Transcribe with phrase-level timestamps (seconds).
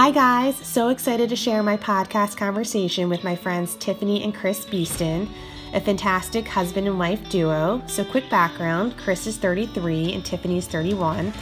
[0.00, 0.56] Hi, guys.
[0.56, 5.28] So excited to share my podcast conversation with my friends Tiffani and Chris Beaston,
[5.74, 7.82] a fantastic husband and wife duo.
[7.86, 11.34] So, quick background Chris is 33 and Tiffani is 31.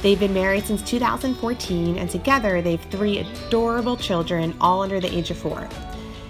[0.00, 5.14] They've been married since 2014, and together they have three adorable children, all under the
[5.14, 5.68] age of four.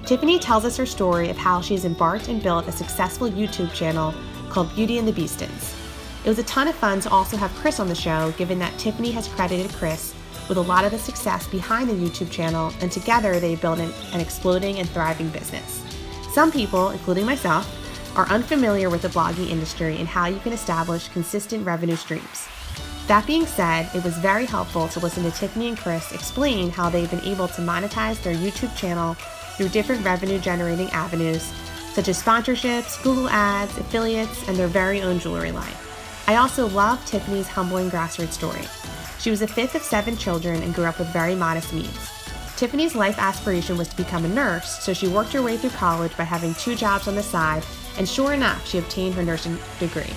[0.02, 4.12] Tiffani tells us her story of how she's embarked and built a successful YouTube channel
[4.50, 5.76] called Beauty and the Beastons.
[6.24, 8.72] It was a ton of fun to also have Chris on the show, given that
[8.72, 10.15] Tiffani has credited Chris
[10.48, 13.92] with a lot of the success behind the YouTube channel, and together they built an,
[14.12, 15.82] an exploding and thriving business.
[16.32, 17.66] Some people, including myself,
[18.16, 22.48] are unfamiliar with the blogging industry and how you can establish consistent revenue streams.
[23.06, 26.90] That being said, it was very helpful to listen to Tiffani and Chris explain how
[26.90, 29.14] they've been able to monetize their YouTube channel
[29.56, 31.52] through different revenue generating avenues,
[31.92, 35.72] such as sponsorships, Google Ads, affiliates, and their very own jewelry line.
[36.26, 38.64] I also love Tiffani's humbling grassroots story.
[39.26, 42.12] She was the fifth of seven children and grew up with very modest means.
[42.56, 46.16] Tiffani's life aspiration was to become a nurse, so she worked her way through college
[46.16, 47.64] by having two jobs on the side,
[47.98, 50.14] and sure enough, she obtained her nursing degree.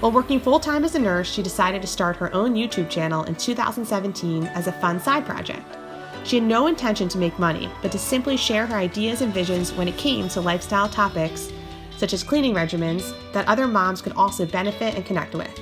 [0.00, 3.22] While working full time as a nurse, she decided to start her own YouTube channel
[3.22, 5.76] in 2017 as a fun side project.
[6.24, 9.72] She had no intention to make money, but to simply share her ideas and visions
[9.72, 11.52] when it came to lifestyle topics,
[11.98, 15.56] such as cleaning regimens, that other moms could also benefit and connect with.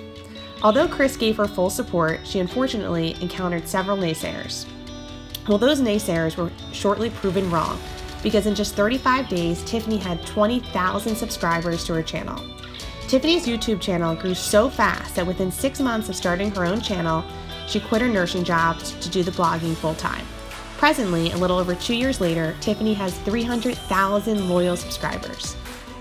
[0.63, 4.67] Although Chris gave her full support, she unfortunately encountered several naysayers.
[5.49, 7.81] Well, those naysayers were shortly proven wrong,
[8.23, 12.37] because in just 35 days, Tiffani had 20,000 subscribers to her channel.
[13.09, 17.25] Tiffani's YouTube channel grew so fast that within six months of starting her own channel,
[17.67, 20.25] she quit her nursing job to do the blogging full time.
[20.79, 25.57] Presently, a little over two years later, Tiffani has 300,000 loyal subscribers.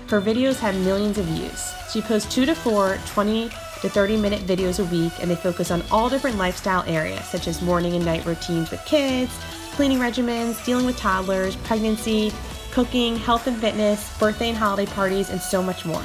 [0.08, 1.72] Her videos have millions of views.
[1.92, 3.50] She posts two to four 20
[3.82, 7.46] to 30 minute videos a week, and they focus on all different lifestyle areas such
[7.46, 9.38] as morning and night routines with kids,
[9.72, 12.32] cleaning regimens, dealing with toddlers, pregnancy,
[12.70, 16.02] cooking, health and fitness, birthday and holiday parties, and so much more.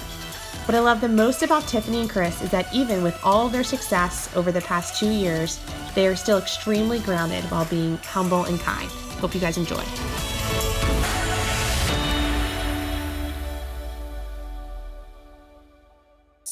[0.66, 3.64] What I love the most about Tiffani and Chris is that even with all their
[3.64, 5.60] success over the past two years,
[5.96, 8.90] they are still extremely grounded while being humble and kind.
[9.22, 9.84] Hope you guys enjoy.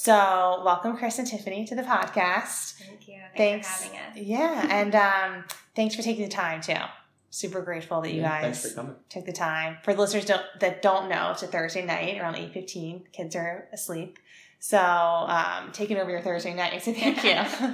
[0.06, 2.74] So, welcome, Chris and Tiffani, to the podcast.
[2.74, 3.22] Thank you.
[3.36, 3.88] Thanks, Thanks.
[3.88, 4.28] for having us.
[4.28, 5.46] Yeah, and um,
[5.76, 6.76] thanks for taking the time too.
[7.32, 8.96] Super grateful that you Yeah, guys Thanks for coming.
[9.10, 9.78] took the time.
[9.82, 13.06] For the listeners don't, that don't know, it's a Thursday night around eight fifteen.
[13.14, 14.20] Kids are asleep,
[14.60, 16.84] so um, taking over your Thursday night.
[16.84, 17.32] So thank you.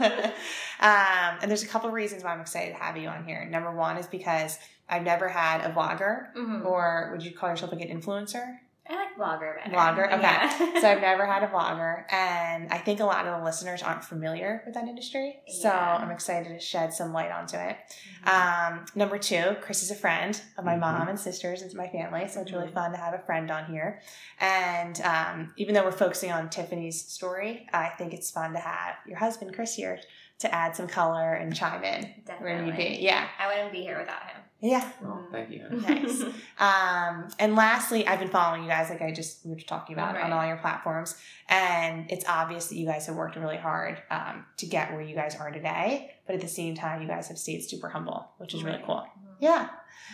[0.80, 3.44] um, and there's a couple of reasons why I'm excited to have you on here.
[3.44, 6.64] Number one is because I've never had a vlogger, Mhm.
[6.64, 8.60] or would you call yourself like an influencer?
[8.90, 9.76] I like vlogger better.
[9.76, 10.22] Vlogger, okay.
[10.22, 10.82] Yeah.
[10.82, 14.04] so I've never had a vlogger, and I think a lot of the listeners aren't
[14.04, 15.40] familiar with that industry.
[15.48, 15.98] So Yeah.
[16.02, 17.78] I'm excited to shed some light onto it.
[18.26, 18.28] Mhm.
[18.74, 20.80] Um, number two, Chris is a friend of my Mhm.
[20.80, 22.74] mom and sisters and my family, so it's really Mhm.
[22.74, 24.02] fun to have a friend on here.
[24.40, 28.96] And um, even though we're focusing on Tiffani's story, I think it's fun to have
[29.06, 30.00] your husband Chris here
[30.40, 32.02] to add some color and chime in
[32.40, 32.72] where you Definitely.
[32.98, 32.98] be.
[33.02, 34.41] Yeah, I wouldn't be here without him.
[34.62, 34.88] Yeah.
[35.02, 35.66] Well, thank you.
[35.70, 36.24] Nice.
[36.62, 40.16] Um, and lastly, I've been following you guys, like I just we were talking about
[40.16, 41.16] on all your platforms,
[41.50, 45.16] and it's obvious that you guys have worked really hard um, to get where you
[45.16, 46.12] guys are today.
[46.28, 49.08] But at the same time, you guys have stayed super humble, which is really cool.
[49.40, 49.70] Yeah.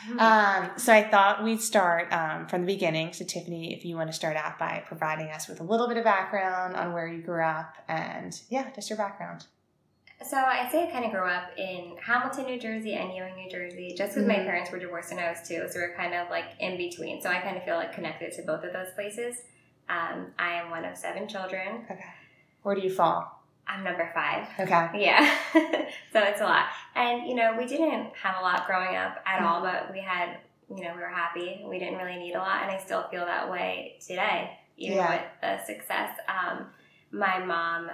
[0.10, 0.22] Mhm.
[0.22, 3.12] Um, so I thought we'd start um, from the beginning.
[3.12, 5.98] So Tiffani, if you want to start out by providing us with a little bit
[5.98, 9.48] of background on where you grew up, and yeah, just your background.
[10.24, 13.50] So I say I kind of grew up in Hamilton, New Jersey, and Ewing, New
[13.50, 13.94] Jersey.
[13.96, 14.46] Just because my Mhm.
[14.46, 17.22] parents were divorced when I was two, so we're kind of like in between.
[17.22, 19.44] So I kind of feel like connected to both of those places.
[19.88, 21.86] Um, I am one of seven children.
[21.90, 22.04] Okay.
[22.64, 23.44] Where do you fall?
[23.68, 24.48] I'm number five.
[24.60, 24.90] Okay.
[24.96, 25.38] Yeah.
[26.12, 26.68] so it's a lot.
[26.96, 30.38] And, you know, we didn't have a lot growing up at all, but we had,
[30.70, 31.64] you know, we were happy.
[31.66, 32.64] We didn't really need a lot.
[32.64, 35.12] And I still feel that way today, even Yeah.
[35.12, 36.18] with the success.
[36.28, 36.74] Um,
[37.12, 37.92] my mom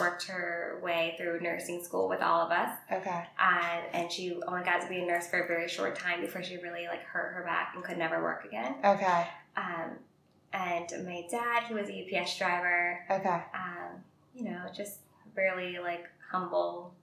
[0.00, 2.70] worked her way through nursing school with all of us.
[2.92, 3.24] Okay.
[3.38, 6.42] And, and she only got to be a nurse for a very short time before
[6.42, 8.74] she really like hurt her back and could never work again.
[8.84, 9.26] Okay.
[9.56, 9.92] Um,
[10.52, 13.00] and my dad, he was a UPS driver.
[13.10, 13.42] Okay.
[13.54, 14.02] Um,
[14.34, 14.98] you know, just
[15.34, 16.94] really like humble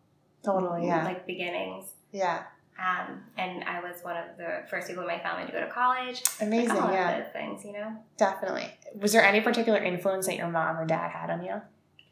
[0.43, 0.87] Totally.
[0.87, 1.03] Yeah.
[1.05, 1.91] like beginnings.
[2.11, 2.43] yeah.
[2.77, 5.69] Um, and I was one of the first people in my family to go to
[5.69, 6.23] college.
[6.41, 6.69] Amazing.
[6.69, 7.21] like all yeah.
[7.31, 7.95] things, you know.
[8.17, 8.67] Definitely.
[8.95, 11.61] Was there any particular influence that your mom or dad had on you?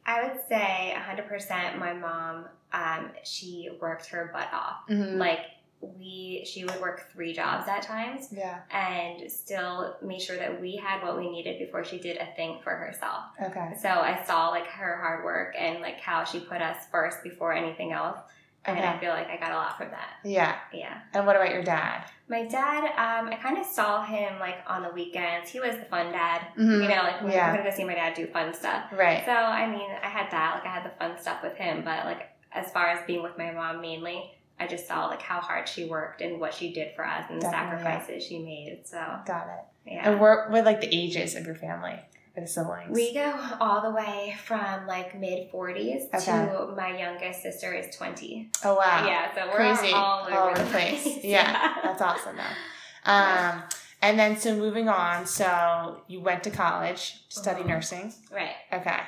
[0.06, 4.88] I would say 100% my mom, um, she worked her butt off.
[4.90, 5.18] Mm-hmm.
[5.18, 5.40] Like,
[5.82, 8.60] we, she would work three jobs at times yeah.
[8.70, 12.60] and still made sure that we had what we needed before she did a thing
[12.64, 13.24] for herself.
[13.42, 13.74] Okay.
[13.82, 17.54] So I saw like her hard work and like how she put us first before
[17.54, 18.20] anything else.
[18.64, 20.18] And I feel like I got a lot from that.
[20.24, 20.56] Yeah.
[20.72, 21.00] Yeah.
[21.14, 22.04] And what about your dad?
[22.28, 25.50] My dad, um, I kind of saw him like on the weekends.
[25.50, 26.42] He was the fun dad.
[26.58, 26.84] Mhm.
[26.84, 27.50] You know, like we Yeah.
[27.52, 28.84] we're gonna go see my dad do fun stuff.
[28.92, 29.26] Right.
[29.26, 30.56] So I mean, I had that.
[30.56, 33.38] Like I had the fun stuff with him, but like as far as being with
[33.38, 36.96] my mom mainly, I just saw like how hard she worked and what she did
[36.96, 37.84] for us and the Definitely, yeah.
[38.00, 38.82] sacrifices she made.
[38.86, 39.92] So Got it.
[39.94, 40.10] yeah.
[40.12, 42.00] And what what like the ages of your family,
[42.36, 42.90] or the siblings?
[42.92, 46.26] We go all the way from like mid 40s Okay.
[46.26, 48.50] to my youngest sister is 20.
[48.66, 49.06] oh wow.
[49.06, 49.94] Yeah, so we're Crazy.
[49.94, 51.04] all over All over the place.
[51.04, 51.20] place.
[51.24, 51.76] Yeah.
[51.84, 52.44] That's awesome though.
[53.12, 53.64] Um,
[54.04, 57.68] and then so moving on, so you went to college to study Mhm.
[57.68, 58.14] nursing.
[58.32, 58.56] Right.
[58.72, 59.00] Okay.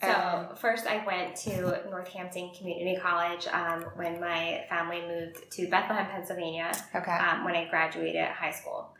[0.00, 5.68] So And- first, I went to Northampton Community College um, when my family moved to
[5.68, 7.10] Bethlehem, Pennsylvania, okay.
[7.10, 8.94] um, when I graduated high school.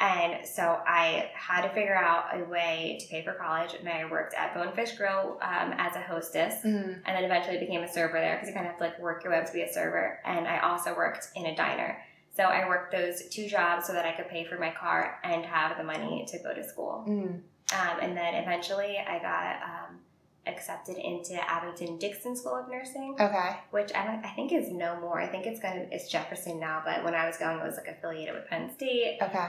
[0.00, 4.04] And so I had to figure out a way to pay for college, and I
[4.08, 6.62] worked at Bonefish Grill um, as a hostess.
[6.64, 7.00] Mhm.
[7.04, 9.24] and then eventually became a server there because you kind of have to like work
[9.24, 10.20] your way up to be a server.
[10.24, 12.00] And I also worked in a diner.
[12.36, 15.44] So I worked those two jobs so that I could pay for my car and
[15.44, 17.04] have the money to go to school.
[17.08, 17.42] Mhm.
[17.74, 20.00] Um, and then eventually I got um,
[20.46, 23.56] accepted into Abington Dixon School of Nursing, Okay.
[23.72, 25.20] which I, I think is no more.
[25.20, 27.88] I think it's gonna it's Jefferson now, but when I was going, it was like
[27.88, 29.48] affiliated with Penn State, Okay.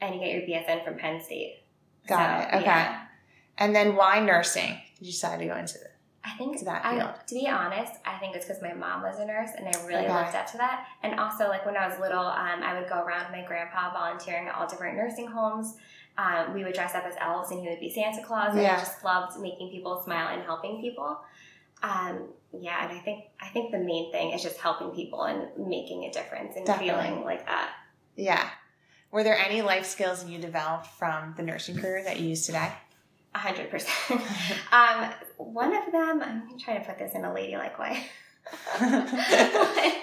[0.00, 1.62] And you get your BSN from Penn State.
[2.06, 2.60] Got So, it.
[2.60, 2.64] Okay.
[2.66, 3.02] yeah.
[3.58, 4.78] And then why nursing?
[4.98, 5.92] Did you decide to go into it?
[6.24, 7.14] I think that I, field.
[7.28, 10.04] to be honest, I think it's because my mom was a nurse and I really
[10.06, 10.12] Okay.
[10.12, 10.86] looked up to that.
[11.02, 13.92] And also, like when I was little, um, I would go around with my grandpa
[13.92, 15.76] volunteering at all different nursing homes.
[16.18, 18.52] Um, we would dress up as elves and he would be Santa Claus.
[18.54, 18.74] And Yeah.
[18.74, 21.20] I just loved making people smile and helping people.
[21.82, 22.28] Um,
[22.58, 26.04] yeah, and I think I think the main thing is just helping people and making
[26.04, 27.04] a difference and Definitely.
[27.04, 27.70] feeling like that.
[28.16, 28.48] Yeah.
[29.16, 32.70] Were there any life skills you developed from the nursing career that you use today?
[33.34, 33.94] A hundred percent.
[34.70, 38.04] Um, one of them, I'm trying to put this in a ladylike way.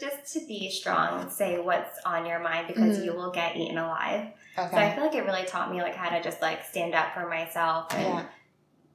[0.00, 3.04] Just to be strong, say what's on your mind because Mhm.
[3.04, 4.32] you will get eaten alive.
[4.56, 7.14] So I feel like it really taught me like how to just like stand up
[7.14, 8.24] for myself and Yeah.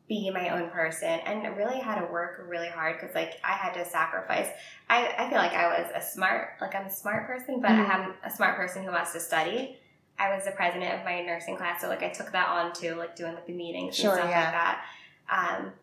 [0.08, 3.74] Be my own person and really had to work really hard because like I had
[3.74, 4.48] to sacrifice.
[4.90, 7.90] I, I feel like I was a smart, like I'm a smart person, but Mhm.
[7.90, 9.78] I am a smart person who wants to study.
[10.18, 12.96] I was the president of my nursing class, so like I took that on too,
[12.96, 14.44] like doing like the meetings Sure, and stuff yeah.
[14.44, 15.60] like that.
[15.60, 15.74] Um,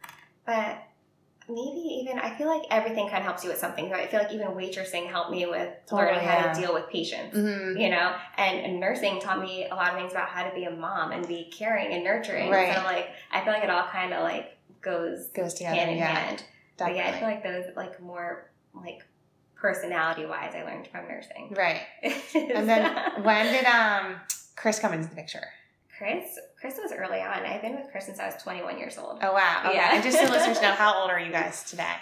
[0.47, 0.82] but
[1.49, 3.88] maybe even I feel like everything kind of helps you with something.
[3.91, 6.52] So I feel like even waitressing helped me with Totally, learning how yeah.
[6.52, 7.81] to deal with patients Mhm.
[7.81, 10.64] you know and, and nursing taught me a lot of things about how to be
[10.64, 12.75] a mom and be caring and nurturing Right.
[12.75, 15.76] so like i feel like it all kind of like goes Goes together.
[15.76, 16.06] hand in yeah.
[16.06, 16.43] hand
[16.79, 19.05] but yeah i feel like those like more like
[19.55, 21.81] personality wise i learned from nursing right.
[22.35, 24.17] And then when did um
[24.56, 25.44] Chris come into the picture?
[26.04, 29.18] Chris chris was early on i've been with chris since i was 21 years old
[29.22, 29.62] Oh wow.
[29.66, 29.74] Okay.
[29.76, 29.94] Yeah.
[29.94, 31.94] And just so listeners know, how old are you guys today?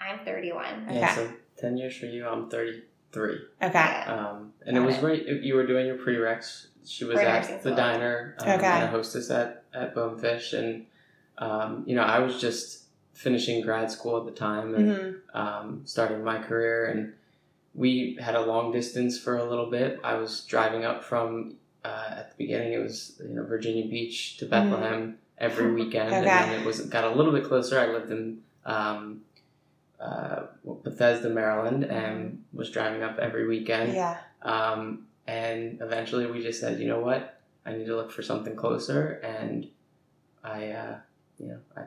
[0.00, 0.98] i'm 31 Okay.
[1.00, 1.28] Yeah, so
[1.58, 3.38] 10 years for you, I'm 33.
[3.62, 3.78] Okay.
[4.06, 6.66] Um, and it was Got right, you were doing your prereqs.
[6.84, 7.76] She was For nursing at the school.
[7.76, 8.66] diner um, Okay.
[8.66, 10.54] and a hostess at, at Bonefish.
[10.54, 10.86] And,
[11.38, 15.82] um, you know, I was just finishing grad school at the time and hmm um,
[15.84, 16.86] starting my career.
[16.86, 17.12] And
[17.74, 20.00] we had a long distance for a little bit.
[20.02, 24.36] I was driving up from, uh, at the beginning, it was, you know, Virginia Beach
[24.38, 26.14] to Bethlehem every weekend.
[26.14, 26.50] And Mm-hmm.
[26.50, 27.78] Then it was got a little bit closer.
[27.78, 29.22] I lived in um,
[30.00, 33.94] uh, Bethesda, Maryland, and was driving up every weekend.
[33.94, 34.18] Yeah.
[34.42, 37.40] Um, and eventually we just said, you know what?
[37.64, 39.20] I need to look for something closer.
[39.22, 39.68] And
[40.42, 40.96] I, uh,
[41.38, 41.82] you know, I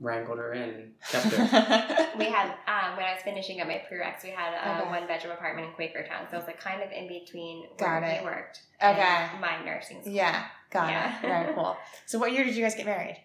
[0.00, 1.38] wrangled her in kept her.
[2.18, 4.90] we had um, when I was finishing up my prereqs, we had a Okay.
[4.90, 8.10] one bedroom apartment in Quakertown, so it was like kind of in between Got where
[8.10, 8.20] it.
[8.22, 9.00] we worked Okay.
[9.00, 10.12] and my nursing school.
[10.12, 10.44] yeah.
[10.70, 11.16] Got Yeah.
[11.18, 11.22] it.
[11.22, 11.76] Very cool.
[12.06, 13.22] So what year did you guys get married?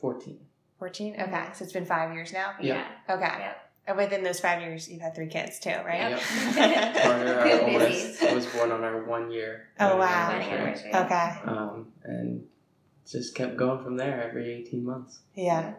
[0.00, 0.38] 14.
[0.78, 1.14] 14?
[1.14, 1.22] Okay.
[1.30, 1.54] Mhm.
[1.56, 2.52] So it's been five years now?
[2.60, 2.86] Yeah.
[3.08, 3.24] Okay.
[3.24, 3.56] Yep.
[3.88, 6.10] And within those five years, you've had three kids too, right?
[6.10, 6.20] Yep.
[7.02, 9.68] Carter, our Good oldest, was born on our one year.
[9.78, 10.30] Oh, wow.
[10.32, 10.90] Anniversary.
[10.90, 10.94] anniversary.
[10.94, 11.32] Okay.
[11.46, 12.46] Um, and
[13.06, 15.20] just kept going from there every 18 months.
[15.34, 15.74] Yeah.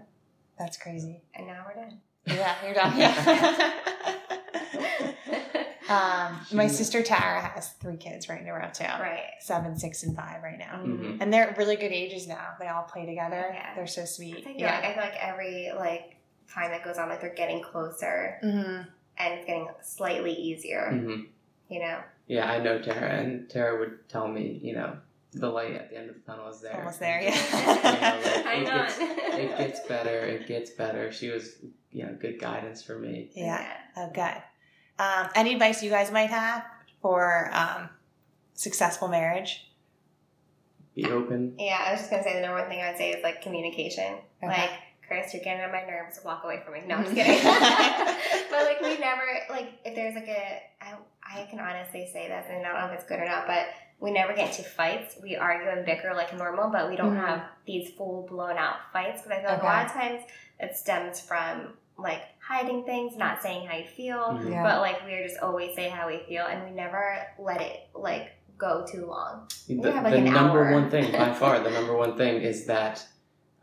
[0.58, 1.22] That's crazy.
[1.36, 2.00] And now we're done.
[2.26, 2.98] Yeah, you're done.
[2.98, 3.74] Yeah.
[5.90, 8.84] um, my sister Tara has three kids right in a row too.
[8.84, 9.24] right.
[9.40, 10.82] Seven, six, and five right now.
[10.84, 11.18] Mhm.
[11.22, 12.56] And they're really good ages now.
[12.60, 13.52] They all play together.
[13.54, 13.76] Yeah.
[13.76, 14.44] They're so sweet.
[14.44, 14.76] feel, Yeah.
[14.76, 16.16] like, I feel like every like
[16.54, 18.82] time that goes on, like they're getting closer hmm
[19.20, 20.90] and it's getting slightly easier.
[20.92, 21.22] hmm
[21.70, 22.00] You know.
[22.28, 24.98] Yeah, I know Tara, and Tara would tell me, you know,
[25.39, 26.77] the light at the end of the tunnel is there.
[26.77, 27.36] Almost there, yeah.
[27.36, 28.77] you know, like, Hang it on.
[28.88, 30.20] gets- it gets better.
[30.25, 31.12] It gets better.
[31.12, 31.56] She was,
[31.91, 33.29] you know, good guidance for me.
[33.36, 33.65] Yeah.
[33.96, 34.41] Oh, good.
[35.00, 36.63] Um, any advice you guys might have
[37.01, 37.89] for um,
[38.53, 39.63] successful marriage?
[40.96, 41.53] Be open.
[41.60, 44.15] Yeah, I was just gonna say the number one thing I'd say is like communication.
[44.44, 44.48] Okay.
[44.48, 44.72] Like
[45.08, 46.20] Chris, you're getting on my nerves.
[46.25, 46.82] Walk away from me.
[46.88, 47.44] No, I'm just kidding.
[48.50, 52.46] but like we never like if there's like a I, I can honestly say this
[52.50, 53.67] and I don't know if it's good or not, but
[54.00, 55.18] we never get into fights.
[55.22, 57.25] We argue and bicker like normal, but we don't Mhm.
[57.27, 60.24] have these full blown out fights because I feel like a lot of times
[60.60, 64.51] it stems from like hiding things, not saying how you feel, Mhm.
[64.51, 64.63] Yeah.
[64.63, 68.34] but like we're just always say how we feel and we never let it like
[68.58, 69.48] go too long.
[69.68, 70.74] The, have, like, the an number hour.
[70.74, 73.06] one thing, by far, the number one thing is that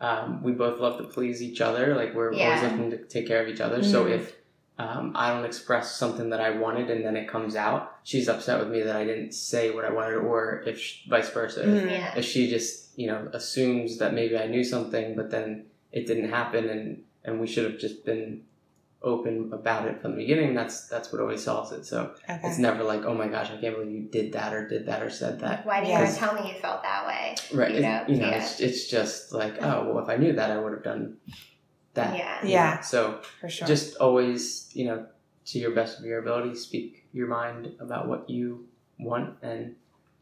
[0.00, 1.94] um, we both love to please each other.
[1.94, 2.56] Like we're Yeah.
[2.56, 3.82] always looking to take care of each other.
[3.82, 4.10] So Mhm.
[4.18, 4.36] if
[4.78, 8.58] um, I don't express something that I wanted and then it comes out, she's upset
[8.58, 11.62] with me that I didn't say what I wanted, or if sh- vice versa.
[11.62, 11.90] If- Mhm.
[11.90, 12.14] Yeah.
[12.16, 16.30] If she just you know assumes that maybe I knew something, but then it didn't
[16.30, 18.42] happen, and and we should have just been
[19.02, 20.54] open about it from the beginning.
[20.54, 21.84] That's that's what always solves it.
[21.86, 22.40] So Okay.
[22.42, 25.02] it's never like, oh my gosh, I can't believe you did that or did that
[25.02, 25.64] or said that.
[25.66, 27.34] Why didn't you ever tell me you felt that way?
[27.52, 27.70] Right.
[27.72, 28.38] You it- know, you know, yeah.
[28.42, 31.18] it's, it's just like, oh, well, if I knew that, I would have done
[31.94, 32.16] that.
[32.16, 32.42] Yeah.
[32.44, 32.80] you Yeah.
[32.80, 33.66] So For sure.
[33.66, 35.06] just always, you know,
[35.46, 38.66] to your best of your ability, speak your mind about what you
[38.98, 39.74] want and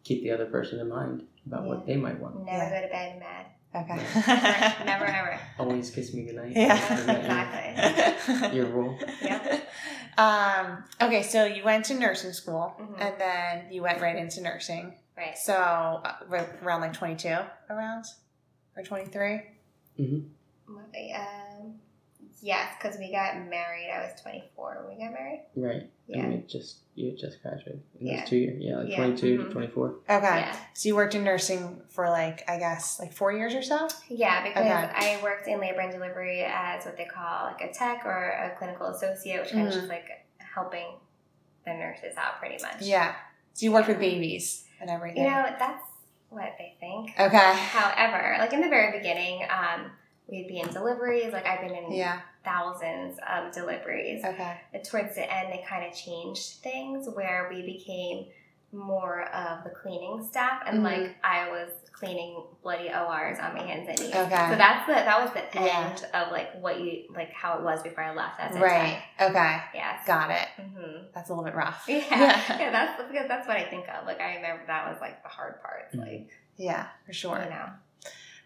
[0.05, 2.45] keep the other person in mind about what they might want.
[2.45, 2.81] Never Yeah.
[2.81, 3.47] go to bed mad.
[3.75, 3.97] okay.
[4.27, 5.41] Never, never ever.
[5.59, 6.53] Always kiss me goodnight.
[6.57, 6.75] Yeah.
[6.77, 8.57] Exactly.
[8.57, 8.99] Your rule.
[9.23, 9.69] Yep.
[10.19, 13.01] Um, okay, so you went to nursing school Mhm.
[13.01, 14.95] and then you went right into nursing.
[15.17, 15.39] Right.
[15.39, 16.15] So uh,
[16.63, 17.29] around like 22
[17.71, 18.05] around
[18.77, 19.41] or 23?
[19.99, 20.27] Um,
[22.43, 23.89] yes, because we got married.
[23.91, 25.45] I was 24 when we got married.
[25.57, 25.89] Right.
[26.09, 26.19] Yeah.
[26.25, 27.81] And you just you just graduated.
[27.99, 28.21] In Yeah.
[28.21, 28.57] those two years.
[28.61, 28.97] Yeah, like Yeah.
[28.97, 29.45] 22 Mhm.
[29.47, 29.89] to 24.
[30.11, 30.21] Okay.
[30.23, 30.57] Yeah.
[30.75, 33.89] So you worked in nursing for like, I guess, like four years or so?
[34.09, 34.73] Yeah, because Okay.
[35.17, 38.55] I worked in labor and delivery as what they call like a tech or a
[38.59, 39.77] clinical associate, which kind of Mhm.
[39.77, 40.05] just like
[40.39, 40.87] helping
[41.65, 42.83] the nurses out pretty much.
[42.83, 43.15] Yeah.
[43.55, 45.23] So you worked with babies and everything.
[45.25, 45.87] You know, that's
[46.29, 47.19] what they think.
[47.19, 47.53] okay.
[47.55, 49.93] However, like in the very beginning, um,
[50.27, 51.33] we'd be in deliveries.
[51.33, 52.21] Like I've been in Yeah.
[52.45, 54.25] Thousands of deliveries.
[54.25, 54.61] Okay.
[54.73, 58.27] And towards the end, they kind of changed things where we became
[58.73, 60.83] more of the cleaning staff, and Mhm.
[60.83, 64.15] like I was cleaning bloody ORs on my hands and knees.
[64.15, 64.49] Okay.
[64.51, 65.91] So that's the that was the Yeah.
[65.91, 69.03] end of like what you like how it was before I left as a Right.
[69.21, 69.33] Okay.
[69.35, 69.71] tech.
[69.75, 70.07] Yes.
[70.07, 70.49] Got it.
[70.57, 71.85] hmm That's a little bit rough.
[71.87, 71.99] Yeah.
[72.59, 74.07] yeah, that's because that's what I think of.
[74.07, 75.93] Like I remember that was like the hard part.
[75.93, 76.01] Mhm.
[76.01, 77.43] Like Yeah, for sure.
[77.45, 77.69] you know,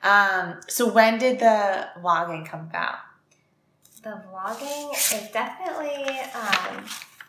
[0.02, 2.96] Um, so when did the vlogging come about?
[4.06, 6.84] The vlogging is definitely um,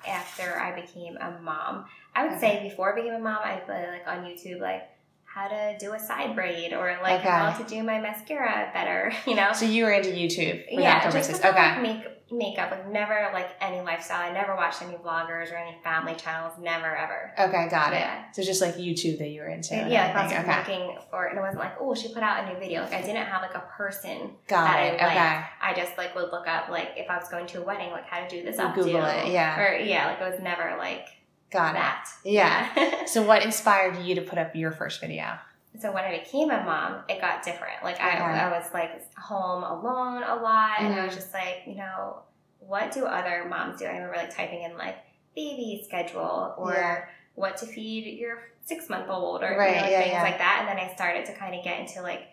[0.07, 1.85] after I became a mom.
[2.15, 4.83] I would say before I became a mom, I put like on YouTube like
[5.25, 7.29] how to do a side braid or like Okay.
[7.29, 9.11] how to do my mascara better.
[9.25, 9.53] You know.
[9.53, 11.69] So you were into YouTube yeah, just about, Okay.
[11.71, 14.21] like make makeup, like never like any lifestyle.
[14.21, 16.53] I never watched any vloggers or any family channels.
[16.59, 17.31] Never ever.
[17.39, 18.07] Okay, got it.
[18.33, 19.75] So just like YouTube that you were into.
[19.75, 20.57] yeah, like I was okay.
[20.57, 22.81] looking for, and it wasn't like, oh, she put out a new video.
[22.81, 24.31] Like I didn't have like a person.
[24.47, 24.91] Got that I it.
[24.91, 25.11] liked.
[25.11, 25.43] Okay.
[25.61, 28.05] I just like would look up like if I was going to a wedding, like
[28.05, 28.71] how to do this You.
[28.75, 29.59] Google it, yeah.
[29.59, 31.07] Or yeah, like it was never like
[31.51, 32.07] Got that.
[32.25, 32.31] it.
[32.33, 32.69] Yeah.
[32.75, 32.93] Yeah.
[33.07, 35.37] So what inspired you to put up your first video?
[35.79, 37.83] So when I became a mom, it got different.
[37.83, 38.23] Like I, Okay.
[38.23, 41.17] I was like home alone a lot, and I was Mhm.
[41.17, 42.21] just like, you know,
[42.59, 43.85] what do other moms do?
[43.85, 44.97] I remember like typing in like
[45.35, 47.05] baby schedule or Yeah.
[47.35, 50.23] what to feed your six month old or you know, like yeah, things yeah.
[50.23, 50.57] like that.
[50.61, 52.27] And then I started to kind of get into like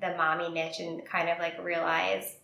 [0.00, 2.36] the mommy niche and kind of like realize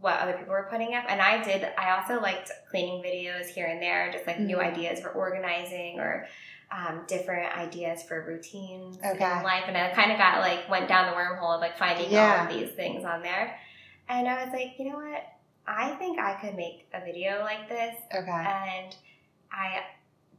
[0.00, 1.04] what other people were putting up.
[1.08, 4.72] And I did, I also liked cleaning videos here and there, just like new Mhm.
[4.72, 6.26] ideas for organizing or
[6.72, 9.24] um, different ideas for routines Okay.
[9.38, 9.64] in life.
[9.66, 12.48] And I kind of got like, went down the wormhole of like finding all of
[12.48, 13.58] these things on there.
[14.08, 15.24] And I was like, you know what?
[15.66, 18.30] I think I could make a video like this Okay.
[18.30, 18.94] and
[19.52, 19.80] I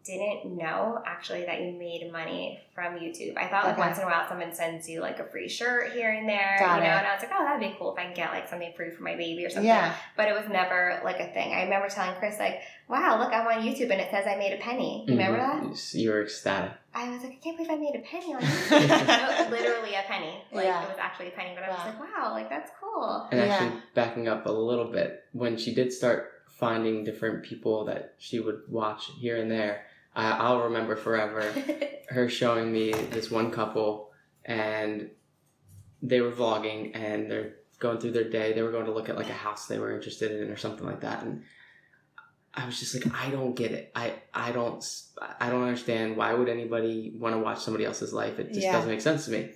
[0.04, 3.38] didn't know actually that you made money from YouTube.
[3.38, 3.82] I thought like Okay.
[3.82, 6.78] once in a while someone sends you like a free shirt here and there, Got
[6.78, 6.98] you know, it.
[7.00, 8.90] and I was like, oh, that'd be cool if I can get like something free
[8.90, 9.66] for my baby or something.
[9.68, 9.94] Yeah.
[10.18, 11.54] But it was never like a thing.
[11.54, 14.54] I remember telling Chris like, wow, look, I'm on YouTube and it says I made
[14.54, 15.06] a penny.
[15.08, 15.62] You remember that?
[15.64, 15.94] Mhm.
[16.00, 16.72] You were ecstatic.
[16.94, 19.08] I was like, I can't believe I made a penny on YouTube.
[19.08, 20.42] No, Literally a penny.
[20.52, 20.84] Like Yeah.
[20.84, 21.86] it was actually a penny, but I was Wow.
[21.86, 23.28] like, wow, like that's cool.
[23.32, 23.46] And Yeah.
[23.48, 28.40] actually, backing up a little bit, when she did start finding different people that she
[28.40, 31.42] would watch here and there, I, I'll remember forever
[32.10, 34.12] her showing me this one couple,
[34.46, 35.10] and
[36.02, 38.54] they were vlogging and they're going through their day.
[38.54, 40.86] They were going to look at like a house they were interested in or something
[40.86, 41.44] like that, and
[42.54, 43.92] I was just like, I don't get it.
[43.96, 44.84] I I don't
[45.40, 46.18] I don't understand.
[46.18, 48.40] Why would anybody want to watch somebody else's life?
[48.40, 48.74] It just Yeah.
[48.74, 49.52] doesn't make sense to me.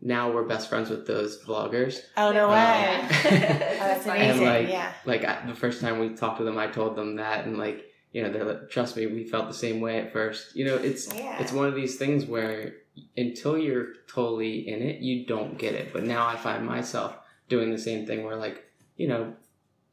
[0.00, 1.98] Now we're best friends with those vloggers.
[2.16, 3.00] Oh no Uh, way.
[3.24, 4.44] Oh, that's amazing.
[4.44, 4.92] like, yeah.
[5.06, 7.84] like I, the first time we talked to them, I told them that, and like
[8.16, 10.56] you know, they're like, trust me, we felt the same way at first.
[10.56, 11.38] You know, it's Yeah.
[11.38, 12.72] it's one of these things where
[13.14, 15.92] until you're totally in it, you don't get it.
[15.92, 17.14] But now I find myself
[17.50, 18.64] doing the same thing where like
[18.96, 19.34] you know,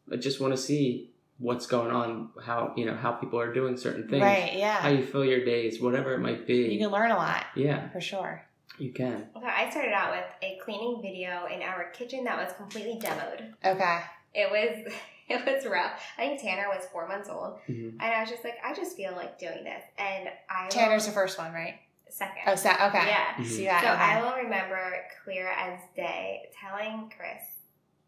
[0.09, 3.75] I just want to see what's going on, how you know how people are doing
[3.75, 4.53] certain things, Right.
[4.55, 6.71] Yeah, how you fill your days, whatever it might be.
[6.73, 8.45] You can learn a lot yeah, for sure.
[8.79, 9.27] you can.
[9.35, 13.51] Okay, I started out with a cleaning video in our kitchen that was completely demoed.
[13.65, 13.99] Okay.
[14.33, 14.93] It was
[15.29, 16.01] it was rough.
[16.17, 18.95] I think Tanner was four months old, hmm and I was just like, I just
[18.97, 21.79] feel like doing this, and I will- Tanner's the first one, right?
[22.09, 22.43] second.
[22.45, 23.07] Oh, so, okay.
[23.07, 23.33] Yeah.
[23.39, 23.45] Mhm.
[23.47, 23.81] See that?
[23.83, 24.03] So okay.
[24.03, 27.41] I will remember clear as day telling Chris,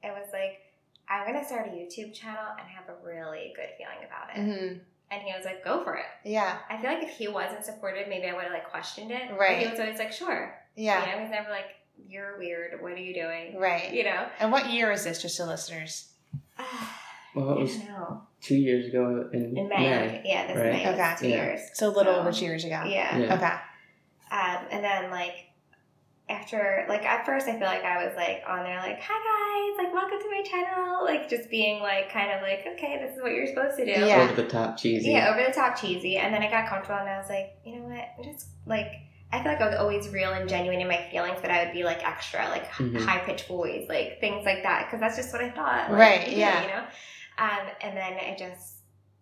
[0.03, 0.61] it was like,
[1.09, 4.39] I'm gonna start a YouTube channel and have a really good feeling about it.
[4.41, 4.79] Mhm.
[5.09, 6.05] And he was like, go for it.
[6.23, 6.59] Yeah.
[6.69, 9.23] I feel like if he wasn't supportive, maybe I would have like questioned it.
[9.29, 9.57] But Right.
[9.65, 10.55] he was always like, sure.
[10.75, 10.99] Yeah.
[11.03, 11.75] You know, he's never like,
[12.07, 12.79] you're weird.
[12.83, 13.57] What are you doing?
[13.57, 13.91] Right.
[13.91, 14.27] You know.
[14.39, 16.11] And what year is this, just to listeners?
[17.35, 18.21] Well, it was don't know.
[18.41, 20.21] two years ago in, In May.
[20.25, 20.73] Yeah, this Right.
[20.73, 21.15] May Okay.
[21.19, 21.35] two Yeah.
[21.35, 21.59] years.
[21.73, 22.83] So a little So, over two years ago.
[22.85, 23.17] Yeah.
[23.17, 23.33] Yeah.
[23.35, 24.35] Okay.
[24.35, 25.33] Um, and then like
[26.27, 29.85] after like at first I feel like I was like on there like hi guys
[29.85, 33.21] like welcome to my channel like just being like kind of like okay this is
[33.21, 34.21] what you're supposed to do Yeah.
[34.23, 35.11] Over the top cheesy.
[35.11, 37.75] yeah over the top cheesy and then I got comfortable and I was like you
[37.75, 38.87] know what i just like
[39.31, 41.73] I feel like I was always real and genuine in my feelings but I would
[41.73, 43.05] be like extra like Mhm.
[43.05, 46.29] high pitched voice like things like that because that's just what I thought like, Right,
[46.29, 46.61] yeah.
[46.63, 46.83] you know
[47.37, 48.77] um, and then I just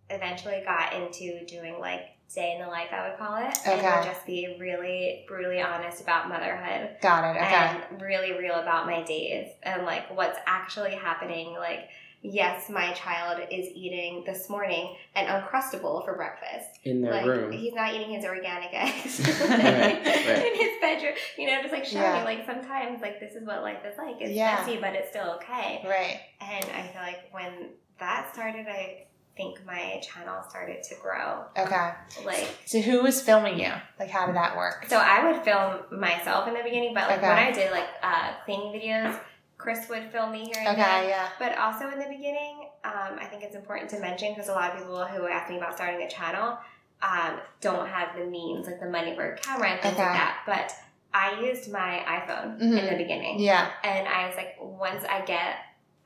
[0.09, 2.01] eventually got into doing like
[2.33, 3.95] day in the life I would call it and Okay.
[3.95, 7.39] would just be really brutally honest about motherhood Got it.
[7.41, 7.83] Okay.
[7.91, 11.89] and really real about my days and like what's actually happening like
[12.23, 17.51] yes my child is eating this morning an uncrustable for breakfast in their like room.
[17.51, 19.59] he's not eating his organic eggs Right,
[20.05, 20.53] right.
[20.53, 22.19] in his bedroom you know just like showing Yeah.
[22.19, 24.55] me like sometimes like this is what life is like it's Yeah.
[24.55, 26.19] messy but it's still okay right.
[26.41, 27.69] and i feel like when
[27.99, 31.89] that started i think my channel started to grow Okay.
[32.23, 33.71] like So who was filming you?
[33.99, 34.85] Like, how did that work?
[34.87, 37.27] So I would film myself in the beginning, but like Okay.
[37.29, 39.19] when I did like uh, cleaning videos,
[39.57, 40.85] Chris would film me here and there.
[40.85, 41.09] Okay.
[41.09, 41.29] Yeah.
[41.39, 44.69] But also in the beginning, um, I think it's important to mention because a lot
[44.71, 46.59] of people who ask me about starting a channel
[47.01, 50.03] um, don't have the means, like the money for a camera and things Okay.
[50.03, 50.43] like that.
[50.45, 50.71] But
[51.11, 52.77] I used my iPhone Mhm.
[52.77, 53.67] in the beginning, Yeah.
[53.83, 55.55] and I was like, once I get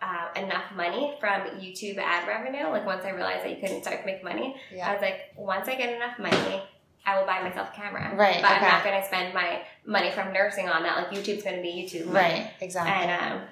[0.02, 4.00] uh, enough money from YouTube ad revenue, like once I realized that you couldn't start
[4.02, 6.62] to make money, I was like, once I get enough money,
[7.06, 8.14] I will buy myself a camera.
[8.16, 10.98] Right, But I'm not going to spend my money from nursing on that.
[10.98, 12.06] Like YouTube's going to be YouTube.
[12.08, 12.16] money.
[12.20, 12.52] Right.
[12.62, 12.92] Exactly.
[12.94, 13.48] And um,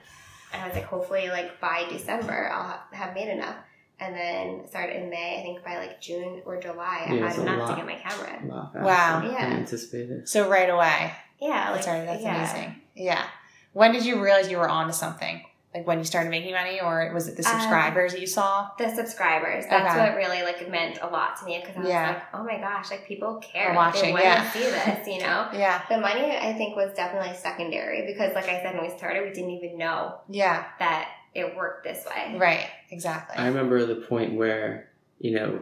[0.54, 3.56] and I was like, hopefully, like by December, I'll ha- have made enough.
[3.98, 5.40] And then started in May.
[5.40, 7.86] I think by like June or July, I Yeah, it's had a enough to get
[7.86, 8.40] my camera.
[8.44, 9.22] A lot faster Wow.
[9.22, 9.46] than Yeah.
[9.58, 10.28] anticipated.
[10.28, 11.14] so right away.
[11.40, 12.06] Yeah, like That's right.
[12.06, 12.36] That's yeah.
[12.54, 12.82] amazing.
[12.94, 13.24] Yeah.
[13.72, 15.44] When did you realize you were onto something?
[15.76, 18.70] Like when you started making money, or was it the Um, subscribers that you saw?
[18.78, 19.66] The subscribers.
[19.70, 20.08] That's Okay.
[20.08, 22.08] what really like meant a lot to me because I was Yeah.
[22.08, 23.72] like, oh my gosh, like people care.
[23.72, 24.44] Are Like, watching, they want yeah.
[24.44, 25.50] to see this, you know.
[25.54, 25.82] Yeah.
[25.90, 29.34] The money, I think, was definitely secondary because, like I said, when we started, we
[29.34, 30.64] didn't even know Yeah.
[30.80, 32.38] that it worked this way.
[32.38, 32.68] Right.
[32.90, 33.36] Exactly.
[33.38, 34.88] I remember the point where,
[35.20, 35.60] you know,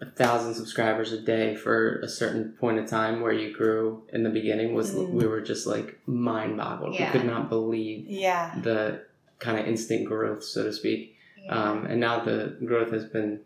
[0.00, 4.24] a thousand subscribers a day for a certain point of time where you grew in
[4.24, 5.10] the beginning was Mm.
[5.10, 6.96] we were just like mind boggled.
[6.96, 7.12] Yeah.
[7.12, 8.52] We could not believe yeah.
[8.60, 9.04] the
[9.42, 11.16] kind of instant growth, so to speak.
[11.44, 11.54] Yeah.
[11.70, 13.40] Um, and now the growth has been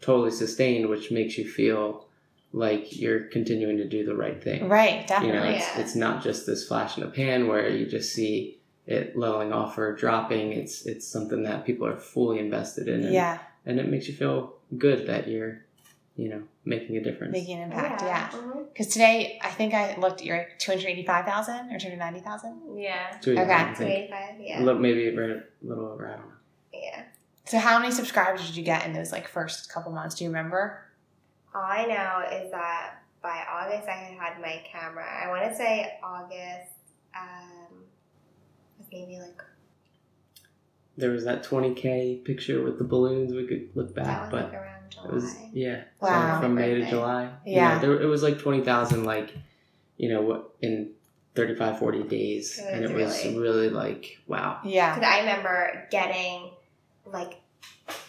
[0.00, 2.06] totally sustained, which makes you feel
[2.54, 4.68] like you're continuing to do the right thing.
[4.68, 5.06] Right.
[5.06, 5.38] definitely.
[5.38, 5.80] You know, it's, Yeah.
[5.82, 9.78] it's not just this flash in the pan where you just see it leveling off
[9.78, 10.52] or dropping.
[10.52, 13.38] It's it's something that people are fully invested in, and, Yeah.
[13.64, 15.64] and it makes you feel good that you're,
[16.16, 17.32] you know, making a difference.
[17.32, 18.02] Making an impact.
[18.02, 18.30] Yeah.
[18.72, 20.22] Because today, I think I looked.
[20.22, 22.60] You're two hundred eighty-five thousand or two hundred ninety thousand.
[22.76, 23.16] Yeah.
[23.20, 23.42] Two Okay.
[23.52, 24.10] I think.
[24.10, 24.60] 285, A yeah.
[24.62, 26.06] little, maybe right, a little over.
[26.08, 26.32] I don't know.
[26.72, 27.02] Yeah.
[27.44, 30.14] So how many subscribers did you get in those like first couple months?
[30.14, 30.78] Do you remember?
[31.54, 35.04] All I know is that by August, I had had my camera.
[35.04, 36.72] I want to say August,
[37.14, 37.84] um,
[38.78, 39.42] was maybe like,
[40.96, 43.32] There was that 20k picture with the balloons.
[43.34, 44.81] We could look that back, was but like around July.
[45.04, 45.82] It was yeah.
[46.00, 46.32] Wow.
[46.34, 46.90] From, from May to Birthday.
[46.90, 47.24] July.
[47.46, 47.74] You Yeah.
[47.74, 49.34] know, there, it was like 20,000, like
[49.96, 50.90] you know, in
[51.34, 54.60] 35, 40 days, It and it was was really- really like wow.
[54.64, 54.94] Yeah.
[54.94, 56.50] Because I remember getting
[57.06, 57.36] like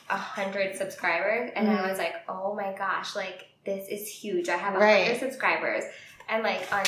[0.09, 1.79] a hundred subscribers, and Mhm.
[1.83, 3.15] I was like, "Oh my gosh!
[3.15, 4.49] Like this is huge!
[4.49, 5.05] I have a Right.
[5.05, 5.83] hundred subscribers."
[6.29, 6.83] And like on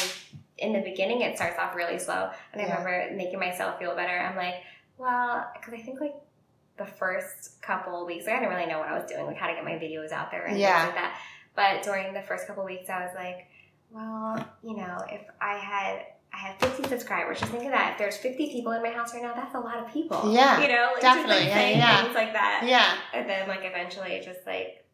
[0.58, 2.78] in the beginning, it starts off really slow, and I Yeah.
[2.84, 4.18] remember making myself feel better.
[4.18, 4.56] I'm like,
[4.98, 6.14] well, because I think like
[6.78, 9.38] the first couple of weeks, like, I didn't really know what I was doing, like
[9.38, 10.84] how to get my videos out there and Yeah.
[10.84, 11.20] things like that.
[11.56, 13.48] But during the first couple of weeks, I was like,
[13.92, 17.40] well, you know, if I had I have 50 subscribers.
[17.40, 17.94] Just think of that.
[17.94, 20.34] If there's 50 people in my house right now, that's a lot of people.
[20.34, 21.32] Yeah, You know, like, definitely.
[21.36, 22.04] Just, like, Yeah, saying yeah.
[22.04, 22.64] things like that.
[22.66, 22.94] Yeah.
[23.14, 24.86] And then, like, eventually it just, like,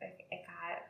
[0.00, 0.82] it got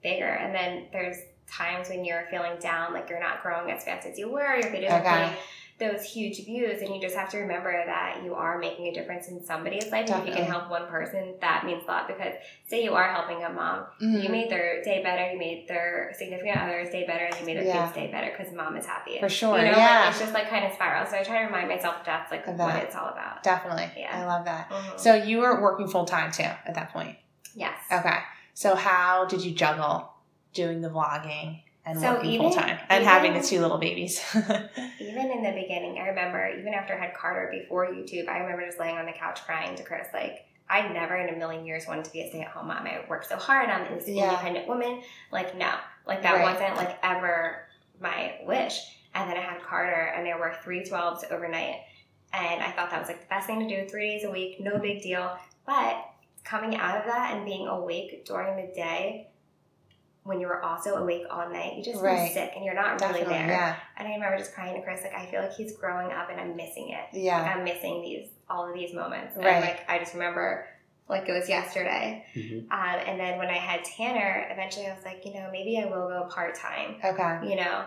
[0.00, 0.28] bigger.
[0.28, 1.16] And then there's
[1.50, 4.70] times when you're feeling down, like you're not growing as fast as you were, your
[4.70, 5.10] videos are Okay.
[5.22, 5.36] getting
[5.78, 9.28] those huge views, and you just have to remember that you are making a difference
[9.28, 10.10] in somebody's life.
[10.10, 12.34] And if you can help one person, that means a lot because
[12.66, 14.22] say you are helping a mom, Mhm.
[14.24, 17.56] you made their day better, you made their significant other's day better, and you made
[17.58, 17.82] their Yeah.
[17.84, 19.20] kids' day better because mom is happy.
[19.20, 20.00] For sure, You know, yeah.
[20.00, 21.06] like, it's just like kind of spiral.
[21.06, 23.42] So I try to remind myself that's like Of what it's all about.
[23.44, 23.88] Definitely.
[23.96, 24.20] Yeah.
[24.20, 24.68] I love that.
[24.70, 24.98] Mhm.
[24.98, 27.16] So you were working full time too at that point.
[27.54, 27.78] yes.
[27.92, 28.18] Okay.
[28.54, 30.12] So how did you juggle
[30.52, 34.22] doing the vlogging and So working even- full time and having the two little babies?
[35.00, 38.64] Even in the beginning, I remember, even after I had Carter before YouTube, I remember
[38.66, 41.86] just laying on the couch crying to Chris, like, I never in a million years
[41.86, 42.86] wanted to be a stay at home mom.
[42.86, 43.70] I worked so hard.
[43.70, 44.30] I'm this Yeah.
[44.30, 45.02] independent woman.
[45.32, 45.72] Like, no.
[46.06, 46.42] Like, that Right.
[46.52, 47.66] wasn't, like, ever
[48.00, 48.78] my wish.
[49.14, 51.76] And then I had Carter, and there were three 12s overnight.
[52.34, 54.60] And I thought that was, like, the best thing to do three days a week,
[54.60, 55.38] no big deal.
[55.64, 56.04] But
[56.44, 59.27] coming out of that and being awake during the day,
[60.28, 62.26] when you were also awake all night, you just Right.
[62.30, 63.32] feel sick and you're not really Definitely.
[63.34, 63.46] there.
[63.48, 63.76] Yeah.
[63.96, 66.38] And I remember just crying to Chris, like, I feel like he's growing up and
[66.38, 66.96] I'm missing it.
[67.14, 67.40] Like, Yeah.
[67.56, 69.36] I'm missing these, all of these moments.
[69.36, 69.46] Right.
[69.46, 70.66] And, like, I just remember,
[71.08, 72.26] like, it was yesterday.
[72.34, 72.70] Mhm.
[72.70, 75.86] Um, and then when I had Tanner, eventually I was like, you know, maybe I
[75.86, 77.48] will go part time, Okay.
[77.48, 77.84] you know?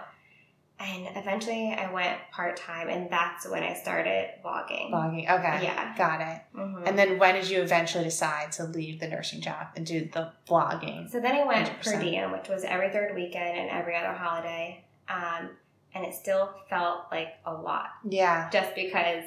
[0.82, 4.92] And eventually I went part time, and that's when I started vlogging.
[4.92, 5.30] Vlogging.
[5.30, 5.64] Okay.
[5.64, 5.96] Yeah.
[5.96, 6.42] Got it.
[6.56, 6.88] Mhm.
[6.88, 10.32] And then when did you eventually decide to leave the nursing job and do the
[10.48, 11.08] vlogging?
[11.10, 11.84] So then I went 100%.
[11.84, 14.84] per diem, which was every third weekend and every other holiday.
[15.08, 15.52] Um,
[15.94, 17.92] and it still felt like a lot.
[18.04, 18.50] Yeah.
[18.50, 19.26] just because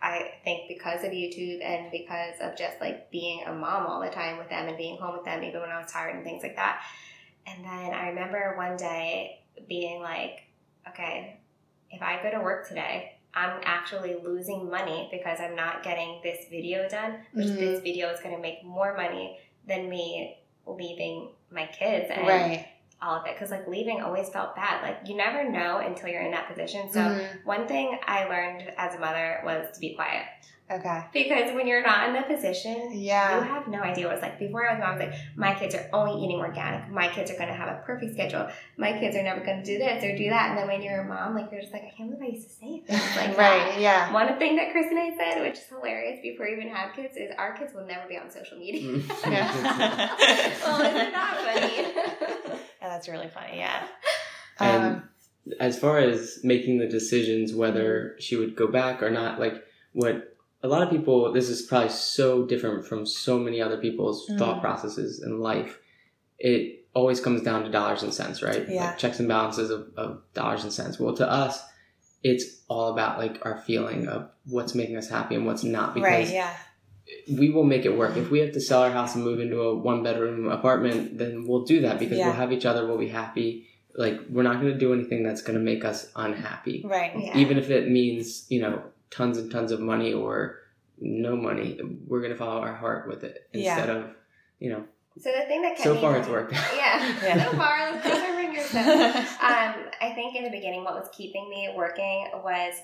[0.00, 4.10] I think because of YouTube and because of just like being a mom all the
[4.10, 6.42] time with them and being home with them, even when I was tired and things
[6.44, 6.82] like that.
[7.46, 10.42] And then I remember one day being like,
[10.88, 11.40] okay,
[11.90, 16.46] if I go to work today, I'm actually losing money because I'm not getting this
[16.48, 17.58] video done, which Mhm.
[17.58, 22.66] this video is going to make more money than me leaving my kids and Right.
[23.02, 23.34] all of it.
[23.34, 24.82] Because like leaving always felt bad.
[24.82, 26.88] Like you never know until you're in that position.
[26.90, 27.44] So Mhm.
[27.44, 30.26] one thing I learned as a mother was to be quiet.
[30.68, 31.04] Okay.
[31.12, 34.38] Because when you're not in the position, yeah, you have no idea what it's like.
[34.38, 36.90] Before I was mom, I was like, my kids are only eating organic.
[36.90, 38.48] My kids are going to have a perfect schedule.
[38.76, 40.50] My kids are never going to do this or do that.
[40.50, 42.48] And then when you're a mom, like, you're just like, I can't believe I used
[42.48, 43.38] to say things like that.
[43.70, 43.80] right.
[43.80, 44.12] Yeah.
[44.12, 47.16] One thing that Chris and I said, which is hilarious before we even had kids,
[47.16, 49.00] is our kids will never be on social media.
[49.26, 49.54] Yeah.
[50.64, 52.58] well, isn't that funny?
[52.82, 53.58] Yeah, that's really funny.
[53.58, 53.86] Yeah.
[54.58, 55.08] And Um,
[55.60, 59.54] as far as making the decisions whether she would go back or not, like
[59.92, 60.35] what
[60.66, 64.38] a lot of people, this is probably so different from so many other people's Mhm.
[64.38, 65.78] thought processes in life.
[66.38, 68.66] It always comes down to dollars and cents, right?
[68.68, 68.86] Yeah.
[68.88, 70.98] Like checks and balances of, of dollars and cents.
[70.98, 71.62] Well, to us,
[72.22, 75.94] it's all about like our feeling of what's making us happy and what's not.
[75.94, 76.28] Because right.
[76.28, 76.52] Yeah.
[77.38, 78.16] we will make it work.
[78.16, 81.44] If we have to sell our house and move into a one bedroom apartment, then
[81.46, 82.26] we'll do that because Yeah.
[82.26, 83.68] we'll have each other, we'll be happy.
[83.94, 87.12] Like we're not going to do anything that's going to make us unhappy, Right.
[87.16, 87.38] Yeah.
[87.38, 90.58] even if it means you know tons and tons of money or
[91.00, 91.78] no money.
[92.06, 93.76] We're going to follow our heart with it Yeah.
[93.76, 94.10] instead of
[94.58, 94.84] you know.
[95.18, 96.52] So the thing that kept So me far, from- it's worked.
[96.54, 96.76] out.
[96.76, 97.16] Yeah.
[97.22, 97.44] Yeah.
[97.50, 98.74] So far, let's cross our fingers.
[98.74, 102.74] um, I think in the beginning, what was keeping me working was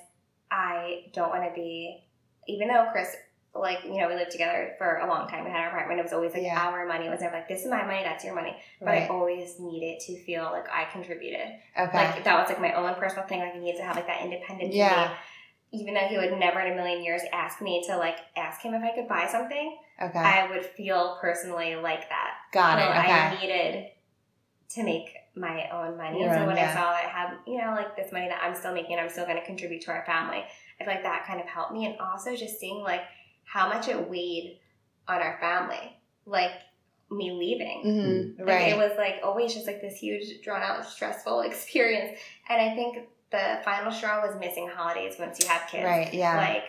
[0.51, 2.05] I don't want to be,
[2.49, 3.15] even though Chris,
[3.55, 5.45] like, you know, we lived together for a long time.
[5.45, 6.01] We had our apartment.
[6.01, 6.59] It was always like Yeah.
[6.59, 7.07] our money.
[7.07, 8.57] It was never like, this is my money, that's your money.
[8.81, 11.49] But I always needed to feel like I contributed.
[11.79, 11.97] Okay.
[11.99, 13.41] Like, that was like my own personal thing.
[13.41, 14.71] Like, I needed to have like that independence.
[14.73, 15.15] in Yeah.
[15.73, 18.75] Even though he would never in a million years ask me to like ask him
[18.75, 20.19] if I could buy something, okay.
[20.19, 22.31] I would feel personally like that.
[22.53, 22.83] Got it.
[22.83, 23.13] Okay.
[23.13, 23.91] I needed
[24.75, 26.21] to make my own money.
[26.21, 26.71] Your so own, when yeah.
[26.71, 29.09] I saw that I had, you know, like this money that I'm still making, I'm
[29.09, 30.45] still going to contribute to our family.
[30.81, 31.87] I feel like that kind of helped me.
[31.87, 33.03] And also just seeing like
[33.45, 34.59] how much it weighed
[35.09, 36.53] on our family, like
[37.11, 37.83] me leaving.
[37.85, 38.39] Mhm.
[38.41, 38.73] Like, Right.
[38.73, 42.19] it was like always just like this huge, drawn out, stressful experience.
[42.49, 45.85] And I think the final straw was missing holidays once you have kids.
[45.85, 46.13] Right.
[46.15, 46.37] Yeah.
[46.37, 46.65] Like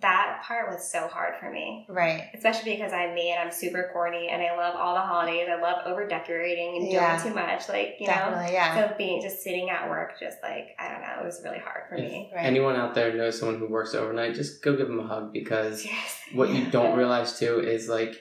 [0.00, 2.28] that part was so hard for me right.
[2.34, 5.46] especially because I'm me and I'm super corny and I love all the holidays.
[5.48, 7.16] I love over decorating and Yeah.
[7.22, 8.14] doing too much, like you know.
[8.14, 8.54] Definitely.
[8.54, 8.88] Yeah.
[8.90, 11.84] So being just sitting at work, just like I don't know, it was really hard
[11.88, 12.30] for me.
[12.34, 12.44] right.
[12.44, 14.34] Anyone out there knows someone who works overnight?
[14.34, 16.18] Just go give them a hug because Yes.
[16.32, 18.20] what you don't realize too is like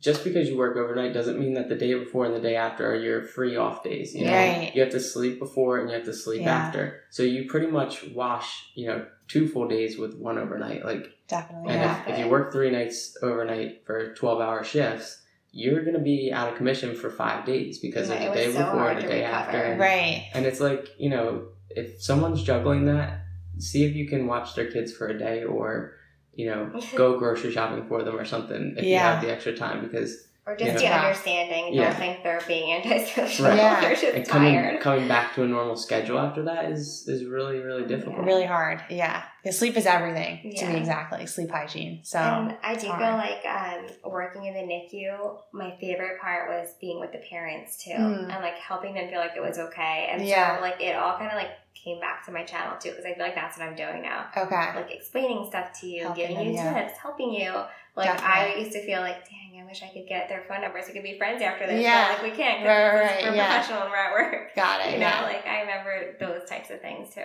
[0.00, 2.88] just because you work overnight doesn't mean that the day before and the day after
[2.90, 4.14] are your free off days.
[4.14, 4.70] You know, Right.
[4.74, 6.54] you have to sleep before and you have to sleep Yeah.
[6.56, 7.00] after.
[7.10, 10.84] So you pretty much wash, you know, two full days with one overnight.
[10.84, 11.72] Like, Definitely.
[11.72, 12.02] and Yeah.
[12.06, 16.50] if, if you work three nights overnight for twelve hour shifts, you're gonna be out
[16.52, 18.98] of commission for five days because Yeah, of it the day so before hard and
[18.98, 19.36] the to day recover.
[19.56, 19.76] after.
[19.80, 20.30] Right.
[20.34, 23.18] And it's like, you know, if someone's juggling that,
[23.58, 25.94] see if you can watch their kids for a day or,
[26.38, 29.82] you know, go grocery shopping for them or something if you have the extra time
[29.84, 30.78] because Or just Yeah.
[30.78, 31.02] be Yeah.
[31.02, 31.74] understanding.
[31.74, 31.84] Yeah.
[31.90, 33.44] Don't think they're being antisocial.
[33.48, 33.56] Right.
[33.58, 33.80] Yeah.
[33.82, 34.80] They're just and coming tired.
[34.80, 38.24] coming back to a normal schedule after that is is really really difficult.
[38.24, 38.82] Really hard.
[38.88, 39.24] Yeah.
[39.42, 41.26] Because sleep is everything to me, exactly.
[41.26, 42.00] Sleep hygiene.
[42.02, 43.00] So, And I do hard.
[43.00, 47.82] feel like um, working in the NICU, my favorite part was being with the parents
[47.84, 48.32] too, Mm.
[48.34, 50.08] and like helping them feel like it was okay.
[50.10, 50.56] And Yeah.
[50.56, 53.14] so like it all kind of like came back to my channel too, because I
[53.14, 54.26] feel like that's what I'm doing now.
[54.36, 54.72] okay.
[54.74, 56.86] Like explaining stuff to you, Helping giving you them, yeah.
[56.86, 57.52] tips, helping you.
[57.94, 58.62] Like I Definitely.
[58.64, 60.84] used used to feel like, dang, I wish I could get their phone numbers.
[60.86, 61.82] We could be friends after this.
[61.82, 62.12] Yeah.
[62.14, 62.58] But, like we can't.
[62.60, 63.54] 'cause Right, right, We're yeah.
[63.56, 64.54] professional and we're at work.
[64.56, 64.92] Got it.
[64.92, 65.22] You know, yeah.
[65.22, 67.22] like I remember those types of things too.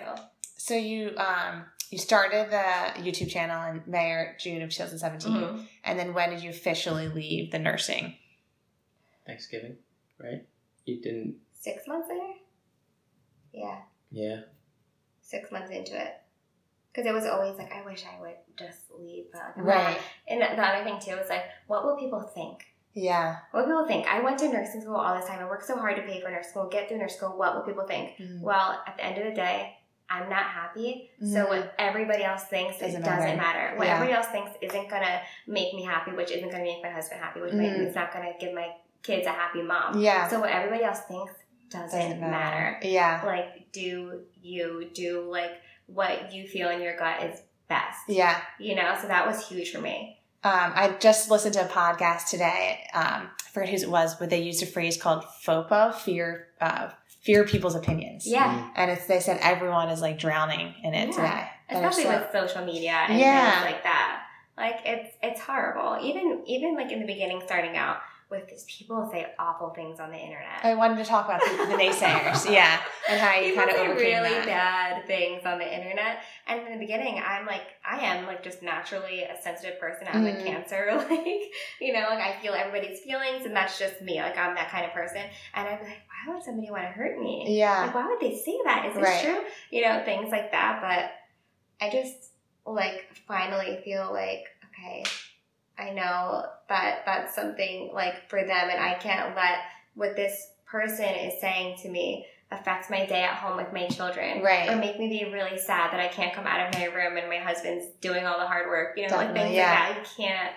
[0.56, 5.66] So you um you started the YouTube channel in May or June of 2017, Mhm.
[5.84, 8.16] and then when did you officially leave the nursing?
[9.26, 9.76] Thanksgiving,
[10.18, 10.46] right?
[10.86, 11.36] You didn't.
[11.54, 12.32] Six months later.
[13.52, 13.78] Yeah.
[14.10, 14.40] Yeah.
[15.20, 16.20] six months into it.
[16.94, 19.24] Because it was always like, I wish I would just leave.
[19.32, 19.98] But like, Right.
[20.28, 22.64] And the other thing too is like, what will people think?
[22.92, 23.38] Yeah.
[23.50, 24.06] What will people think?
[24.06, 25.40] I went to nursing school all this time.
[25.40, 27.36] I worked so hard to pay for nursing school, get through nursing school.
[27.36, 28.16] What will people think?
[28.18, 28.40] Mhm.
[28.40, 29.76] Well, at the end of the day,
[30.08, 31.10] I'm not happy.
[31.20, 31.48] So Mhm.
[31.48, 33.36] what everybody else thinks Doesn't it doesn't matter.
[33.36, 33.76] matter.
[33.76, 33.94] What Yeah.
[33.94, 37.40] everybody else thinks isn't gonna make me happy, which isn't gonna make my husband happy,
[37.40, 37.86] which might- Mhm.
[37.86, 39.98] it's not gonna give my kids a happy mom.
[39.98, 40.28] Yeah.
[40.28, 41.32] So what everybody else thinks
[41.70, 43.20] doesn't, matter Yeah.
[43.24, 45.50] like do you do like
[45.86, 48.40] what you feel in your gut is best Yeah.
[48.58, 52.28] you know so that was huge for me Um, I just listened to a podcast
[52.28, 52.80] today.
[52.92, 56.90] Um, I forget whose it was, but they used a phrase called FOPA, fear, uh,
[57.22, 58.26] fear people's opinions.
[58.26, 61.12] yeah And it's they said everyone is like drowning in it Yeah.
[61.12, 61.48] today.
[61.70, 63.50] And it's especially so- with social media and Yeah.
[63.62, 64.20] things like that
[64.56, 67.96] like it's it's horrible even even like in the beginning starting out
[68.34, 71.66] with these people say awful things on the internet I wanted to talk about the,
[71.66, 74.46] the naysayers, yeah, and how you kind of overcame really that.
[74.46, 78.62] bad things on the internet, and in the beginning, I'm like, I am like just
[78.62, 80.06] naturally a sensitive person.
[80.10, 80.36] I'm Mhm.
[80.36, 81.42] like cancer, like
[81.80, 84.20] you know, like I feel everybody's feelings, and that's just me.
[84.20, 85.22] Like I'm that kind of person,
[85.54, 87.44] and I'd be like, why would somebody want to hurt me?
[87.58, 88.86] Yeah, Like, why would they say that?
[88.86, 89.22] Is this Right.
[89.22, 89.40] true?
[89.70, 90.80] You know, things like that.
[90.80, 92.30] But I just
[92.66, 95.04] like finally feel like, okay,
[95.78, 99.58] I know that that's something like for them, and I can't let
[99.94, 104.42] what this person is saying to me affect my day at home with my children.
[104.42, 104.68] Right.
[104.68, 107.28] Or make me be really sad that I can't come out of my room and
[107.28, 108.96] my husband's doing all the hard work.
[108.96, 109.70] You know, like things yeah.
[109.70, 109.98] like that.
[109.98, 110.52] You can't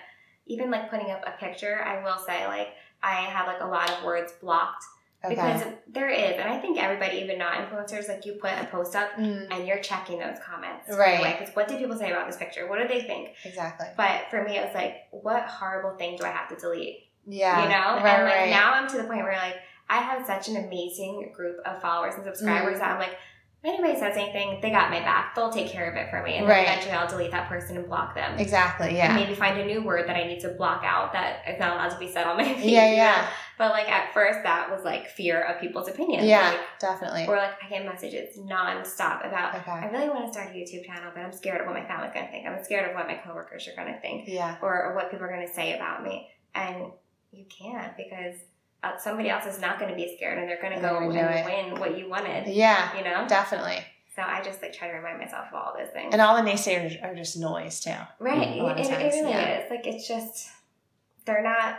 [0.46, 2.68] even like putting up a picture, I will say like
[3.02, 4.84] I have like a lot of words blocked
[5.24, 5.34] okay.
[5.34, 8.94] because there is, and I think everybody, even not influencers, like you put a post
[8.96, 10.88] up Mm, and you're checking those comments.
[10.90, 11.38] Right.
[11.38, 12.68] Because what do people say about this picture?
[12.68, 13.30] What do they think?
[13.44, 13.86] exactly.
[13.96, 17.04] But for me, it was like, what horrible thing do I have to delete?
[17.26, 18.02] Yeah, You know?
[18.02, 18.50] right, and like right.
[18.50, 19.56] now I'm to the point where like
[19.90, 22.80] I have such an amazing group of followers and subscribers Mm.
[22.80, 23.16] that I'm like,
[23.64, 25.34] anybody says anything, they got my back.
[25.34, 26.36] They'll take care of it for me.
[26.36, 26.62] And Right.
[26.62, 28.38] eventually I'll delete that person and block them.
[28.38, 28.88] exactly.
[28.88, 31.58] And Yeah, maybe find a new word that I need to block out that is
[31.58, 32.70] not allowed to be said on my feed.
[32.70, 33.26] yeah, yeah,
[33.58, 36.24] But like at first, that was like fear of people's opinions.
[36.26, 37.26] yeah, Like, definitely.
[37.26, 39.70] or like I get messages nonstop about Okay.
[39.72, 42.12] I really want to start a YouTube channel, but I'm scared of what my family's
[42.14, 42.46] gonna think.
[42.46, 45.30] I'm scared of what my coworkers are gonna think, Yeah, or, or what people are
[45.32, 46.28] gonna say about me.
[46.54, 46.86] And
[47.32, 48.36] you can't because
[48.98, 52.08] somebody else is not gonna be scared, and they're gonna go and win what you
[52.08, 52.46] wanted.
[52.48, 53.26] yeah, You know.
[53.28, 53.78] definitely.
[54.14, 56.08] So I just like try to remind myself of all those things.
[56.12, 57.92] And all the naysayers are just noise too.
[58.18, 58.48] right.
[58.48, 58.56] It,
[58.90, 59.60] it, really yeah.
[59.64, 59.70] is.
[59.70, 60.48] Like it's just
[61.24, 61.78] they're not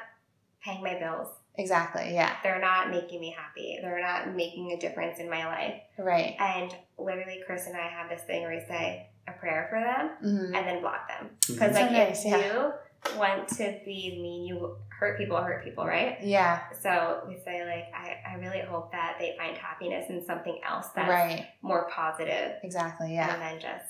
[0.63, 1.27] paying my bills.
[1.55, 2.13] Exactly.
[2.13, 2.33] Yeah.
[2.43, 3.77] They're not making me happy.
[3.81, 5.81] They're not making a difference in my life.
[5.97, 6.37] Right.
[6.39, 10.11] And literally, Chris and I have this thing where we say a prayer for them
[10.21, 11.31] hmm and then block them.
[11.45, 12.37] Because So like nice, if yeah.
[12.53, 12.71] you
[13.17, 16.17] want to be mean, you hurt people, hurt people, right?
[16.21, 16.61] Yeah.
[16.81, 20.87] So we say like, I, I really hope that they find happiness in something else
[20.95, 21.47] that's Right.
[21.61, 23.13] more positive Exactly.
[23.13, 23.33] Yeah.
[23.33, 23.85] and then just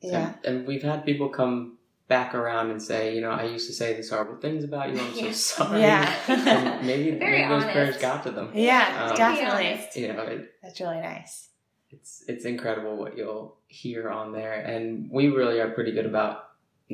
[0.00, 0.34] Yeah.
[0.44, 3.72] And, and we've had people come back around and say, you know, I used to
[3.72, 5.00] say these horrible things about you.
[5.00, 5.32] I'm so
[5.64, 5.80] sorry.
[5.80, 6.14] Yeah.
[6.28, 7.72] and maybe, Very maybe those honest.
[7.74, 8.50] prayers got to them.
[8.54, 9.08] Yeah.
[9.10, 10.02] Um, definitely.
[10.02, 11.48] You know, it, That's really nice.
[11.90, 16.48] it's it's incredible what you'll hear on there, and we really are pretty good about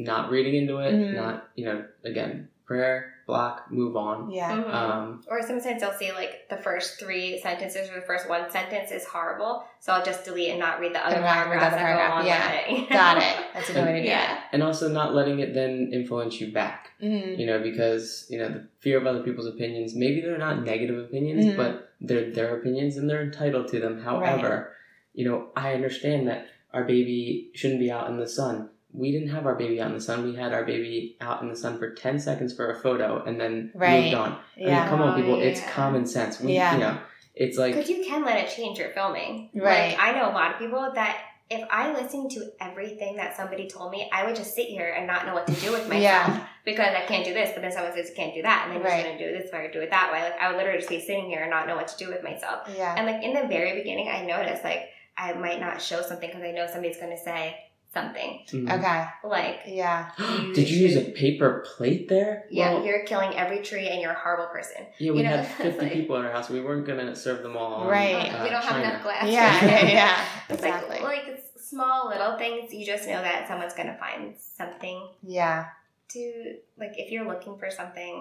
[0.05, 0.93] not reading into it.
[0.95, 1.15] Mhm.
[1.15, 4.31] Not you know, again, prayer, block, move on.
[4.31, 4.51] Yeah.
[4.57, 4.75] Mhm.
[4.75, 8.91] Um, Or sometimes I'll see like the first three sentences or the first one sentence
[8.91, 11.75] is horrible, so I'll just delete and not read the other And not the paragraphs
[11.75, 12.69] other that go along Yeah.
[12.79, 12.91] with it.
[12.91, 13.37] Got it.
[13.55, 14.39] That's a good way to do Yeah.
[14.53, 16.91] and also not letting it then influence you back.
[17.03, 17.41] Mm-hmm.
[17.41, 19.95] You know, because you know the fear of other people's opinions.
[19.95, 21.57] Maybe they're not negative opinions, Mhm.
[21.57, 24.01] but they're their opinions and they're entitled to them.
[24.03, 24.75] However,
[25.15, 28.69] you know, I understand that our baby shouldn't be out in the sun.
[28.93, 30.25] We didn't have our baby out in the sun.
[30.25, 33.39] We had our baby out in the sun for ten seconds for a photo and
[33.41, 34.05] then Right.
[34.05, 34.33] moved on.
[34.33, 34.81] I Yeah.
[34.81, 35.41] mean, come on, Oh, people.
[35.41, 35.71] It's yeah.
[35.71, 36.41] common sense.
[36.41, 36.73] We, Yeah.
[36.75, 36.99] You know,
[37.35, 39.51] it's like Because you can let it change your filming.
[39.55, 39.91] Right.
[39.91, 41.19] Like, I know a lot of people that
[41.51, 45.07] if I listened to everything that somebody told me, I would just sit here and
[45.07, 46.41] not know what to do with myself Yeah.
[46.65, 47.53] because I can't do this.
[47.53, 48.97] But then someone says you can't do that, and then Right.
[48.97, 50.23] you shouldn't do it this way or do it that way.
[50.23, 52.23] Like I would literally just be sitting here and not know what to do with
[52.23, 52.69] myself.
[52.77, 52.95] Yeah.
[52.97, 56.43] And like in the very beginning, I noticed like I might not show something because
[56.43, 57.57] I know somebody's going to say
[58.03, 58.79] something Mhm.
[58.79, 59.05] Okay.
[59.25, 60.11] like, Yeah.
[60.55, 62.45] Did you use a paper plate there?
[62.51, 65.37] "Yeah, Well, you're killing every tree and you're a horrible person." yeah, we you know,
[65.37, 66.49] had 50 like- people in our house.
[66.49, 67.75] We weren't going to serve them all.
[67.75, 68.33] on, Right.
[68.33, 69.27] uh, we don't have enough glass.
[69.29, 69.65] Yeah.
[69.65, 69.89] Yeah.
[70.01, 70.25] yeah.
[70.49, 70.99] It's Exactly.
[71.01, 72.73] like like small little things.
[72.73, 75.67] You just know that someone's going to find something Yeah.
[76.15, 76.95] to like.
[76.97, 78.15] If you're looking for something,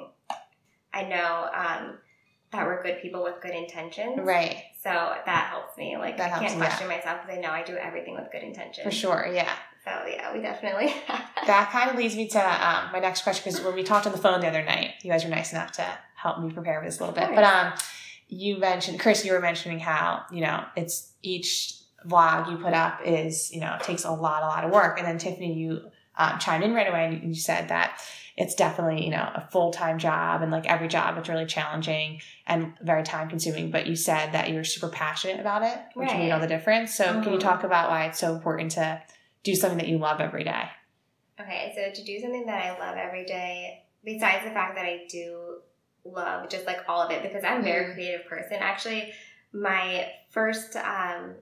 [0.94, 1.98] I know um,
[2.52, 4.20] that we're good people with good intentions.
[4.20, 4.64] Right.
[4.82, 5.98] So that helps me.
[5.98, 6.66] Like That I helps, can't yeah.
[6.66, 8.84] question myself because I know I do everything with good intention.
[8.84, 9.30] For sure.
[9.34, 9.52] Yeah.
[9.84, 10.94] So yeah, we definitely.
[11.46, 14.12] That kind of leads me to um, my next question because when we talked on
[14.12, 16.86] the phone the other night, you guys were nice enough to help me prepare for
[16.86, 17.34] this a little bit.
[17.34, 17.72] But um,
[18.28, 23.00] you mentioned, Chris, you were mentioning how you know it's each vlog you put up
[23.06, 26.38] is you know takes a lot, a lot of work, and then Tiffani, you um,
[26.40, 28.02] chimed in right away and you said that
[28.38, 32.22] it's definitely you know a full time job and like every job it's really challenging
[32.46, 33.72] and very time consuming.
[33.72, 36.94] But you said that you're super passionate about it, which made all the difference.
[36.94, 37.42] So can you Mhm.
[37.42, 39.02] talk about why it's so important to
[39.44, 40.70] do something that you love every day?
[41.40, 45.06] Okay, so to do something that I love every day, besides the fact that I
[45.10, 45.62] do
[46.06, 47.94] love just like all of it, because I'm a very Mhm.
[47.96, 48.58] creative person.
[48.60, 49.14] Actually,
[49.52, 51.36] my first um,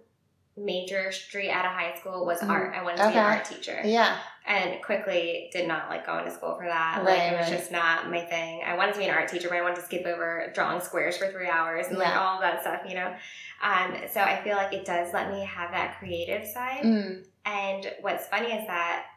[0.57, 2.49] major street out of high school was Mhm.
[2.49, 2.73] art.
[2.75, 4.17] I wanted to be an art teacher, Yeah.
[4.45, 6.97] and quickly did not like going to school for that.
[7.03, 7.57] Right, like it was right.
[7.59, 8.63] just not my thing.
[8.65, 11.17] I wanted to be an art teacher, but I wanted to skip over drawing squares
[11.17, 13.13] for three hours and like all that stuff, you know.
[13.61, 16.83] Um, so I feel like it does let me have that creative side.
[16.83, 17.25] Mm.
[17.45, 19.07] And what's funny is that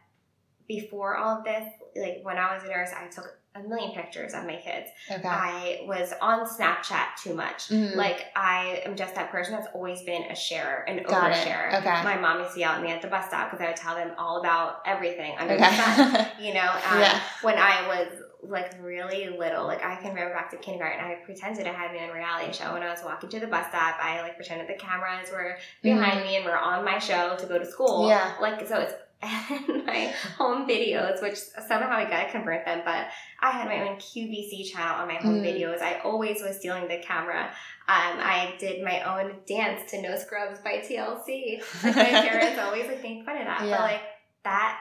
[0.67, 1.65] before all of this,
[1.97, 4.89] like when I was a nurse, I took a million pictures of my kids.
[5.11, 5.27] Okay.
[5.27, 7.69] I was on Snapchat too much.
[7.69, 7.97] Mhm.
[7.97, 11.75] Like I am just that person that's always been a sharer, an Got it.
[11.75, 12.03] Okay.
[12.05, 13.95] My mom used to yell at me at the bus stop because I would tell
[13.95, 16.15] them all about everything under the sun.
[16.15, 16.29] okay.
[16.39, 17.21] You know, um, Yeah.
[17.43, 18.09] when I was
[18.43, 22.05] like really little, like I can remember back to kindergarten, I pretended I had my
[22.07, 22.73] own reality show.
[22.73, 26.25] When I was walking to the bus stop, I like pretended the cameras were behind
[26.25, 28.03] me and were on my show to go to school.
[28.03, 28.11] Mm-hmm.
[28.11, 28.35] Yeah.
[28.41, 33.09] Like so, it's and my home videos, which somehow I gotta convert them, but
[33.41, 35.45] I had my own QVC channel on my home Mm.
[35.45, 35.83] videos.
[35.83, 37.47] I always was stealing the camera.
[37.89, 41.61] Um, I did my own dance to No Scrubs by TLC.
[41.83, 43.71] Like my parents always like make fun of that, Yeah.
[43.77, 44.01] but like
[44.45, 44.79] that,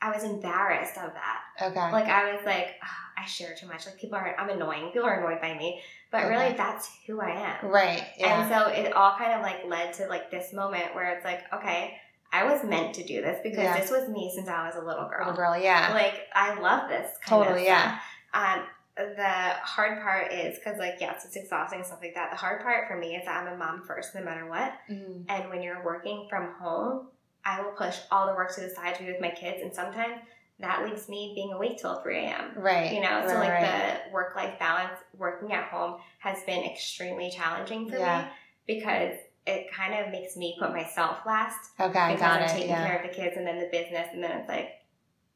[0.00, 1.40] I was embarrassed of that.
[1.70, 1.90] Okay.
[1.92, 3.86] Like I was like, "Ah, I share too much.
[3.86, 4.90] Like people are, I'm annoying.
[4.92, 5.80] People are annoyed by me,
[6.12, 7.66] but really that's who I am.
[7.70, 8.04] right.
[8.18, 8.42] Yeah.
[8.42, 11.44] And so it all kind of like led to like this moment where it's like,
[11.52, 11.96] okay,
[12.36, 13.78] I was meant to do this because Yeah.
[13.80, 15.20] this was me since I was a little girl.
[15.26, 15.56] Little girl.
[15.58, 15.90] Yeah.
[15.94, 17.98] Like I love this kind Totally, yeah.
[18.34, 18.62] Um,
[18.96, 19.28] the
[19.62, 22.30] hard part is because like yes, it's exhausting and stuff like that.
[22.30, 24.72] The hard part for me is that I'm a mom first, no matter what.
[24.90, 25.24] Mhm.
[25.28, 27.08] And when you're working from home,
[27.44, 29.72] I will push all the work to the side to be with my kids, and
[29.74, 30.16] sometimes
[30.58, 32.52] that leaves me being awake till 3 a.m.
[32.56, 32.90] Right.
[32.92, 34.00] You know, so Right, like right.
[34.06, 38.22] the work life balance, working at home has been extremely challenging for Yeah.
[38.22, 38.28] me
[38.66, 41.90] because it kind of makes me put myself last Okay.
[42.14, 42.48] because Got I'm it.
[42.50, 42.86] taking Yeah.
[42.86, 44.70] care of the kids and then the business, and then it's like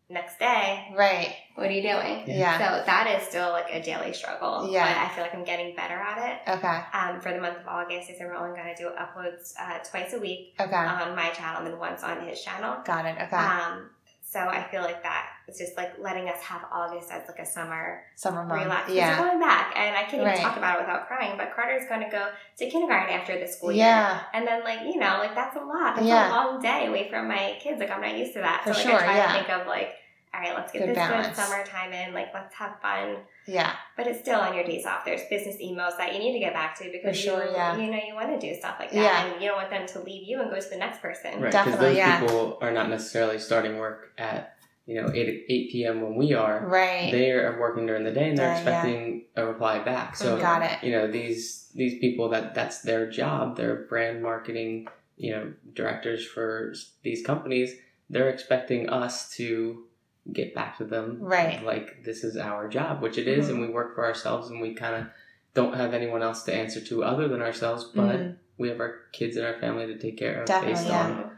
[0.08, 1.36] next day, Right.
[1.54, 2.24] what are you doing?
[2.26, 2.58] Yeah.
[2.58, 4.68] So that is still like a daily struggle.
[4.68, 4.84] Yeah.
[4.92, 6.50] But I feel like I'm getting better at it.
[6.58, 6.80] Okay.
[6.92, 9.78] Um, for the month of August, I said we're only going to do uploads uh,
[9.88, 10.74] twice a week Okay.
[10.74, 12.78] on my channel and then once on his channel.
[12.84, 13.16] Got it.
[13.22, 13.36] Okay.
[13.36, 13.90] Um,
[14.22, 17.44] so I feel like that it's just like letting us have August as like a
[17.46, 18.62] summer Summer month.
[18.62, 18.86] relax.
[18.86, 19.20] 'Cause Yeah.
[19.20, 20.38] We're going back, and I can't even Right.
[20.38, 21.36] talk about it without crying.
[21.36, 24.12] But Carter's going to go to kindergarten after the school Yeah.
[24.12, 25.96] year, and then like you know, like that's a lot.
[25.96, 26.28] That's Yeah.
[26.28, 27.80] a long day away from my kids.
[27.80, 28.62] Like I'm not used to that.
[28.64, 29.26] For so like sure, I try yeah.
[29.26, 29.96] to think of like,
[30.32, 31.26] all right, let's get Good this balance.
[31.26, 32.14] good summertime in.
[32.14, 33.16] Like let's have fun.
[33.46, 33.72] Yeah.
[33.96, 35.04] But it's still on your days off.
[35.04, 37.76] There's business emails that you need to get back to because For sure, you, yeah.
[37.76, 39.24] you know you want to do stuff like that, Yeah.
[39.24, 41.40] and you don't want them to leave you and go to the next person.
[41.42, 42.20] Right, because those yeah.
[42.20, 44.54] people are not necessarily starting work at
[44.90, 46.02] you know eight eight p.m.
[46.02, 46.66] when we are.
[46.66, 47.10] Right.
[47.12, 48.58] They are working during the day and they're Yeah, yeah.
[48.60, 50.16] expecting a reply back.
[50.16, 50.82] So Got it.
[50.86, 53.56] you know these these people that that's their job.
[53.56, 56.74] They're brand marketing you know directors for
[57.04, 57.70] these companies.
[58.12, 59.84] They're expecting us to
[60.32, 61.64] get back to them Right.
[61.64, 64.74] like this is our job which it is, and we work for ourselves and we
[64.74, 65.06] kind of
[65.54, 68.36] don't have anyone else to answer to other than ourselves but Mhm.
[68.58, 71.06] we have our kids and our family to take care of Definitely, based yeah.
[71.06, 71.30] on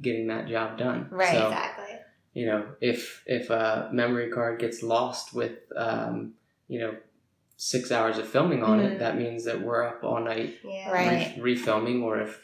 [0.00, 1.08] getting that job done.
[1.10, 1.32] Right.
[1.32, 1.77] So, Exactly.
[2.34, 6.34] You know, if if a memory card gets lost with um,
[6.68, 6.94] you know,
[7.56, 8.84] six hours of filming on Mhm.
[8.92, 10.90] it, that means that we're up all night Yeah.
[10.92, 11.32] Right.
[11.38, 12.40] re- refilming or if,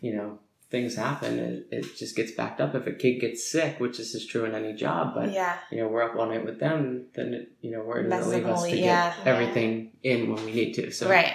[0.00, 0.38] you know,
[0.70, 2.74] things happen, it, it just gets backed up.
[2.74, 5.58] If a kid gets sick, which this is true in any job, but yeah.
[5.70, 8.10] you know, we're up all night with them, then it, you know, we're going to
[8.16, 9.14] Messes leave us to whole- get yeah.
[9.24, 10.90] everything in when we need to.
[10.90, 11.34] So right.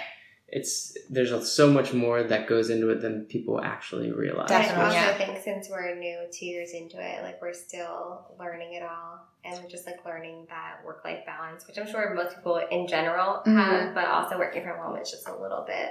[0.54, 4.48] It's there's so much more that goes into it than people actually realize.
[4.48, 5.18] But I also yeah.
[5.18, 9.60] think since we're new, two years into it, like we're still learning it all, and
[9.60, 13.42] we're just like learning that work life balance, which I'm sure most people in general
[13.44, 13.56] Mhm.
[13.56, 15.90] have, but also working from home is just a little bit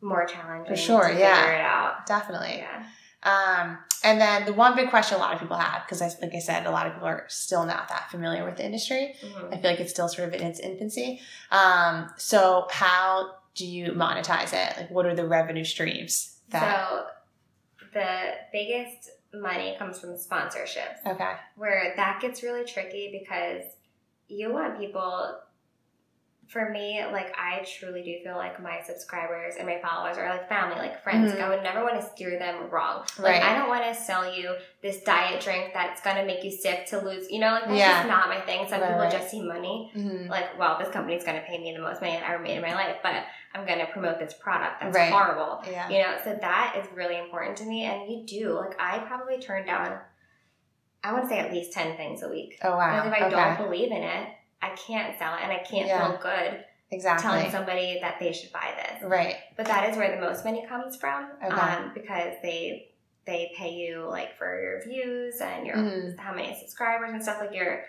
[0.00, 0.74] more challenging.
[0.74, 1.42] For sure, to yeah.
[1.42, 2.06] Figure it out.
[2.06, 2.56] Definitely.
[2.64, 2.84] Yeah.
[3.22, 6.34] Um, and then the one big question a lot of people have, because I, like
[6.34, 9.14] I said, a lot of people are still not that familiar with the industry.
[9.22, 9.52] Mhm.
[9.52, 11.20] I feel like it's still sort of in its infancy.
[11.50, 14.76] Um, so how do you monetize it?
[14.76, 16.40] Like, what are the revenue streams?
[16.50, 17.06] That So
[17.92, 21.04] the biggest money comes from sponsorships.
[21.06, 23.62] okay, where that gets really tricky because
[24.28, 25.38] you want people
[26.54, 30.48] for me like i truly do feel like my subscribers and my followers are like
[30.48, 31.40] family like friends Mhm.
[31.42, 33.42] i would never want to steer them wrong like right?
[33.42, 36.86] i don't want to sell you this diet drink that's going to make you sick
[36.86, 37.96] to lose you know like that's Yeah.
[37.98, 39.10] just not my thing some Right, people right.
[39.10, 40.28] just see money Mhm.
[40.30, 42.62] like well this company's going to pay me the most money i've ever made in
[42.62, 43.24] my life but
[43.54, 45.88] i'm going to promote this product that's horrible Yeah.
[45.88, 47.82] you know, so that is really important to me.
[47.84, 49.98] And you do, like, I probably turn down,
[51.02, 52.58] I would say at least 10 things a week.
[52.62, 52.90] Oh wow.
[52.94, 53.30] Because if I okay.
[53.36, 54.28] don't believe in it,
[54.62, 56.08] I can't sell it and I can't Yeah.
[56.08, 57.22] feel good exactly.
[57.22, 59.02] telling somebody that they should buy this.
[59.02, 59.36] Right.
[59.56, 61.54] But that is where the most money comes from Okay.
[61.54, 62.90] um, because they
[63.26, 66.18] they pay you like for your views and your Mhm.
[66.18, 67.82] how many subscribers and stuff like your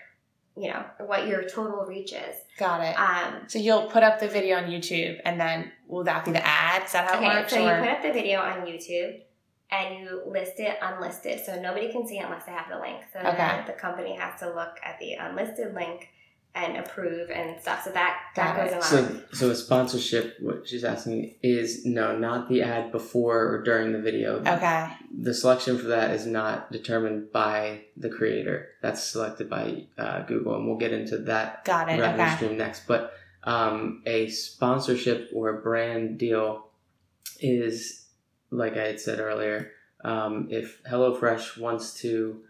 [0.57, 2.35] you know what your total reach is.
[2.57, 2.97] Got it.
[2.97, 6.45] Um, so you'll put up the video on YouTube, and then will that be the
[6.47, 6.83] ad?
[6.83, 7.51] Is that how it works?
[7.51, 9.21] so or- you put up the video on YouTube
[9.69, 11.43] and you list it unlisted.
[11.45, 13.03] So nobody can see it unless they have the link.
[13.11, 13.35] So Okay.
[13.35, 16.07] then the company has to look at the unlisted link
[16.55, 17.83] and approve and stuff.
[17.83, 18.93] So that, that Got goes it.
[19.01, 19.21] along.
[19.33, 23.91] So, so a sponsorship, what she's asking is no, not the ad before or during
[23.91, 24.39] the video.
[24.39, 24.87] okay.
[25.17, 28.69] The selection for that is not determined by the creator.
[28.81, 31.99] That's selected by uh, Google, and we'll get into that Got it.
[31.99, 32.35] revenue Okay.
[32.37, 32.87] stream next.
[32.87, 36.67] But um, a sponsorship or a brand deal
[37.41, 38.05] is,
[38.49, 39.71] like I had said earlier,
[40.03, 42.41] um, if HelloFresh wants to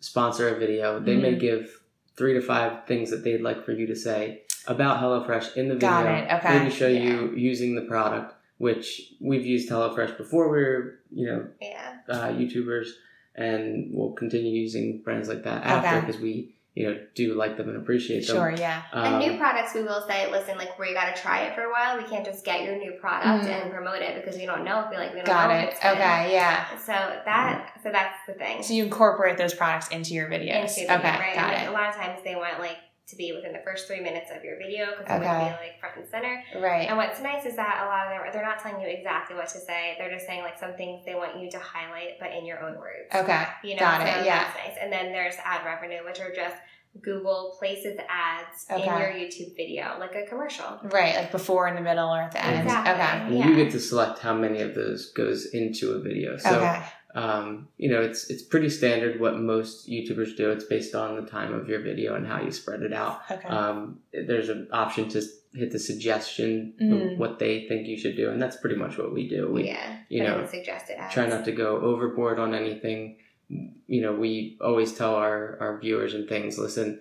[0.00, 1.40] sponsor a video, they may Mhm.
[1.40, 1.80] give
[2.16, 5.74] three to five things that they'd like for you to say about HelloFresh in the
[5.74, 5.88] video.
[5.88, 6.58] Got it, okay.
[6.58, 10.50] Maybe show you using the product, which we've used HelloFresh before.
[10.50, 11.96] We are you know yeah.
[12.08, 12.88] uh, YouTubers,
[13.34, 16.06] and we'll continue using brands like that after Okay.
[16.06, 18.36] because we you know do like them and appreciate them.
[18.36, 18.50] Sure.
[18.50, 18.82] Yeah.
[18.92, 21.62] and Um, new products, we will say, listen, like, we got to try it for
[21.62, 21.96] a while.
[21.96, 23.62] We can't just get your new product Mhm.
[23.62, 25.62] and promote it because we don't know if we like, we don't Got know it.
[25.64, 25.92] if it's good.
[25.92, 26.32] Okay.
[26.32, 26.76] Yeah.
[26.78, 28.62] So that, so that's the thing.
[28.62, 30.62] So you incorporate those products into your videos.
[30.62, 31.18] into video, okay.
[31.18, 31.34] right?
[31.36, 31.68] Got like, it.
[31.68, 34.42] A lot of times they want like to be within the first three minutes of
[34.42, 35.26] your video because they Okay.
[35.26, 36.42] want to be like front and center.
[36.58, 36.88] Right.
[36.88, 39.48] And what's nice is that a lot of them they're not telling you exactly what
[39.48, 39.94] to say.
[39.98, 42.78] They're just saying like some things they want you to highlight, but in your own
[42.78, 43.14] words.
[43.14, 43.44] Okay.
[43.62, 44.26] You know, Got so it.
[44.26, 44.44] Yeah.
[44.44, 44.76] that's nice.
[44.80, 46.56] And then there's ad revenue, which are just
[47.02, 50.78] Google places ads in your YouTube video, like a commercial.
[50.84, 51.16] Right.
[51.16, 52.62] Like before, in the middle, or at the end.
[52.62, 52.92] Exactly.
[52.94, 53.26] Okay.
[53.26, 53.48] and yeah.
[53.48, 56.36] you get to select how many of those goes into a video.
[56.36, 56.82] So okay.
[57.14, 60.50] Um, you know it's it's pretty standard what most YouTubers do.
[60.50, 63.22] It's based on the time of your video and how you spread it out.
[63.30, 63.48] Okay.
[63.48, 65.22] Um, there's an option to
[65.54, 69.12] hit the suggestion of what they think you should do, and that's pretty much what
[69.12, 69.50] we do.
[69.52, 69.98] We yeah.
[70.08, 73.18] you know, suggested try not to go overboard on anything.
[73.48, 77.00] You know, we always tell our, our viewers and things, listen,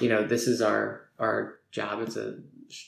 [0.00, 2.02] you know, this is our our job.
[2.02, 2.36] It's a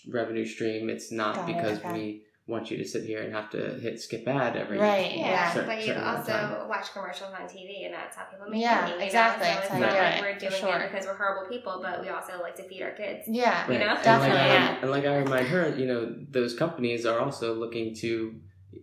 [0.08, 0.90] revenue stream.
[0.90, 1.92] It's not Got it, because okay.
[1.92, 5.52] we want you to sit here and have to hit skip ad every Right, Yeah,
[5.54, 5.66] Yeah.
[5.66, 6.68] but you certain amount of also time.
[6.68, 8.92] watch commercials on TV, and that's how people make Yeah, money.
[8.92, 9.04] you know?
[9.04, 9.46] exactly.
[9.48, 10.76] So it's not you like it, we're doing sure.
[10.78, 13.26] it because we're horrible people, but we also like to feed our kids.
[13.26, 13.66] yeah.
[13.70, 13.94] you know?
[13.96, 14.76] And Definitely, like I.
[14.82, 18.38] And like I remind her, you know, those companies are also looking to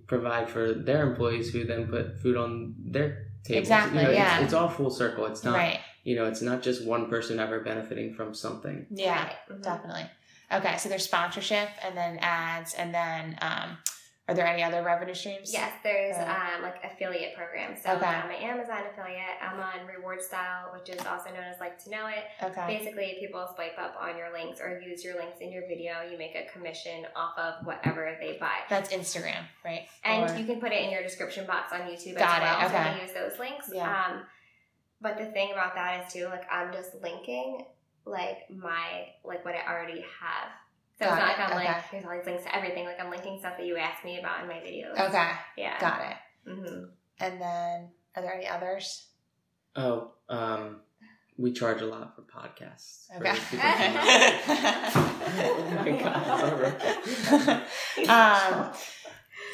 [0.08, 3.60] provide for their employees who then put food on their tables.
[3.62, 4.36] Exactly, You know, yeah.
[4.38, 5.26] It's, it's all full circle.
[5.28, 5.80] It's not, Right.
[6.04, 8.88] you know, it's not just one person ever benefiting from something.
[8.90, 9.24] Yeah.
[9.24, 9.36] Right.
[9.50, 9.62] Mhm.
[9.64, 10.06] Definitely.
[10.54, 10.78] Okay.
[10.78, 13.78] So there's sponsorship, and then ads, and then um,
[14.30, 15.52] are there any other revenue streams?
[15.52, 17.82] Yes, there's um, like affiliate programs.
[17.84, 18.06] So Okay.
[18.06, 19.36] I'm an Amazon affiliate.
[19.42, 22.24] I'm on Reward Style, which is also known as Like to Know It.
[22.46, 22.78] Okay.
[22.78, 25.96] Basically, people swipe up on your links or use your links in your video.
[26.10, 28.60] You make a commission off of whatever they buy.
[28.70, 29.88] That's Instagram, right?
[30.06, 32.60] And Or- you can put it in your description box on YouTube Got it, as
[32.60, 32.70] well.
[32.70, 32.96] So okay.
[32.96, 33.70] you use those links.
[33.74, 34.06] Yeah.
[34.08, 34.22] Um,
[35.02, 37.66] but the thing about that is too, like I'm just linking
[38.06, 40.50] like my like what I already have.
[41.00, 41.66] So Got it's not it, like I'm okay.
[41.74, 42.86] like here's all these links to everything.
[42.86, 44.94] Like I'm linking stuff that you asked me about in my videos.
[45.10, 45.32] okay.
[45.58, 45.80] Yeah.
[45.80, 46.18] Got it.
[46.52, 46.84] hmm
[47.20, 49.08] And then are there any others?
[49.76, 50.82] Oh, um,
[51.38, 53.08] we charge a lot for podcasts.
[53.18, 53.34] Okay.
[53.50, 53.64] people to-
[55.36, 57.64] oh my god!
[57.98, 58.12] it's over.
[58.12, 58.72] um,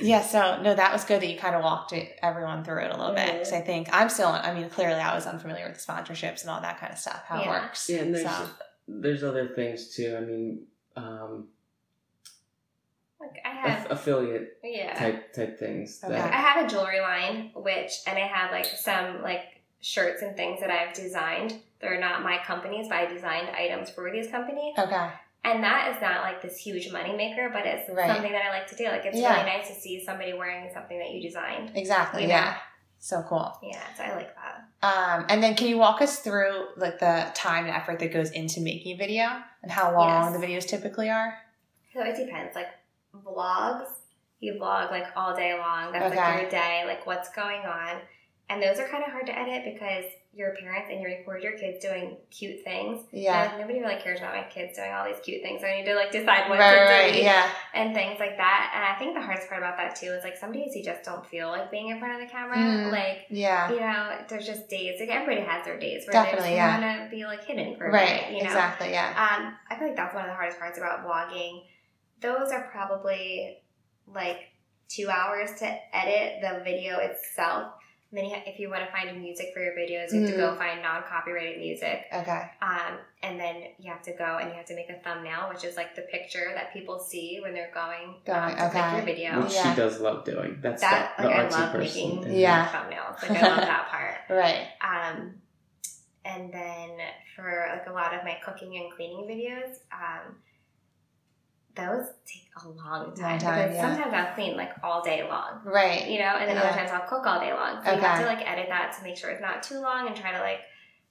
[0.02, 2.92] yeah, so no, that was good that you kind of walked it, everyone through it
[2.92, 5.76] a little bit because I think I'm still, I mean, clearly I was unfamiliar with
[5.86, 7.50] the sponsorships and all that kind of stuff, how it Yeah.
[7.62, 7.90] works.
[7.90, 8.50] Yeah, and there's So,
[8.88, 10.16] there's other things too.
[10.18, 11.48] I mean, um,
[13.20, 14.94] Like I aff- have affiliate yeah.
[14.98, 16.02] type type things.
[16.04, 16.16] Okay.
[16.16, 20.36] I That, have a jewelry line, which and I have like some like shirts and
[20.36, 21.60] things that I've designed.
[21.82, 24.74] They're not my companies, but I designed items for these companies.
[24.78, 25.10] Okay.
[25.44, 28.08] And that is not like this huge money maker, but it's Right.
[28.14, 28.86] something that I like to do.
[28.86, 29.34] Like it's Yeah.
[29.42, 31.72] really nice to see somebody wearing something that you designed.
[31.76, 32.24] Exactly.
[32.24, 32.34] You know?
[32.36, 32.58] Yeah.
[33.00, 33.58] So cool.
[33.64, 34.64] Yeah, so I like that.
[34.84, 38.32] Um, and then can you walk us through like the time and effort that goes
[38.32, 40.40] into making a video and how long Yes.
[40.40, 41.38] the videos typically are?
[41.94, 42.56] So it depends.
[42.56, 42.68] Like
[43.16, 43.88] vlogs,
[44.42, 45.94] you vlog like all day long.
[45.94, 46.18] That's Okay.
[46.22, 48.02] like your day, like what's going on.
[48.50, 51.58] And those are kind of hard to edit because you're parents and you record your
[51.58, 53.04] kids doing cute things.
[53.12, 53.52] Yeah.
[53.52, 55.64] And nobody really cares about my kids doing all these cute things.
[55.64, 57.50] I need to like decide what Right, to right, delete yeah.
[57.76, 58.72] and things like that.
[58.74, 61.04] And I think the hardest part about that too is like some days you just
[61.04, 62.58] don't feel like being in front of the camera.
[62.58, 62.92] Mm.
[62.92, 63.70] Like Yeah.
[63.72, 65.00] you know, there's just days.
[65.00, 66.98] Like everybody has their days where Definitely, they just yeah.
[67.00, 68.10] want to be like hidden for a Right.
[68.10, 68.32] minute.
[68.38, 68.92] You know, Exactly.
[68.92, 69.10] Yeah.
[69.10, 71.64] um, I feel like that's one of the hardest parts about vlogging.
[72.22, 73.58] Those are probably
[74.08, 74.38] like
[74.88, 77.74] two hours to edit the video itself.
[78.12, 80.32] And then you ha- if you want to find music for your videos, you have
[80.32, 82.06] to go find non-copyrighted music.
[82.12, 82.42] Okay.
[82.60, 85.64] Um, and then you have to go and you have to make a thumbnail, which
[85.64, 88.96] is like the picture that people see when they're going, Going, um, to click okay.
[88.98, 89.44] your video.
[89.44, 89.70] which Yeah.
[89.76, 90.58] she does love doing.
[90.60, 91.80] That's That the, like the I love person.
[92.22, 92.68] making Yeah.
[92.70, 93.22] thumbnails.
[93.22, 94.16] Like I love that part.
[94.30, 94.68] Right.
[94.82, 95.36] Um,
[96.26, 96.90] and then
[97.36, 100.36] for like a lot of my cooking and cleaning videos, um,
[101.80, 103.82] those take a long time, Long time, because yeah.
[103.96, 106.08] sometimes I'll clean like all day long, Right.
[106.10, 106.64] you know, and then Yeah.
[106.64, 107.84] other times I'll cook all day long.
[107.84, 110.16] So you have to like edit that to make sure it's not too long and
[110.16, 110.60] try to like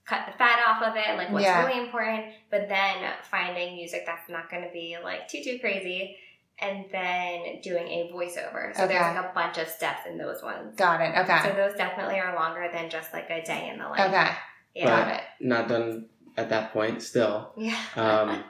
[0.04, 1.66] cut the fat off of it and like what's Yeah.
[1.66, 2.26] really important.
[2.50, 2.96] But then
[3.30, 6.16] finding music that's not going to be like too too crazy.
[6.60, 8.74] And then doing a voiceover.
[8.74, 8.94] So Okay.
[8.94, 10.74] there's like a bunch of steps in those ones.
[10.76, 11.16] Got it.
[11.16, 11.38] Okay.
[11.44, 14.00] So those definitely are longer than just like a day in the life.
[14.00, 14.30] okay.
[14.74, 14.86] Yeah.
[14.86, 15.20] Got it.
[15.40, 17.00] Not done at that point.
[17.02, 17.76] Still, Yeah.
[17.94, 18.42] Um,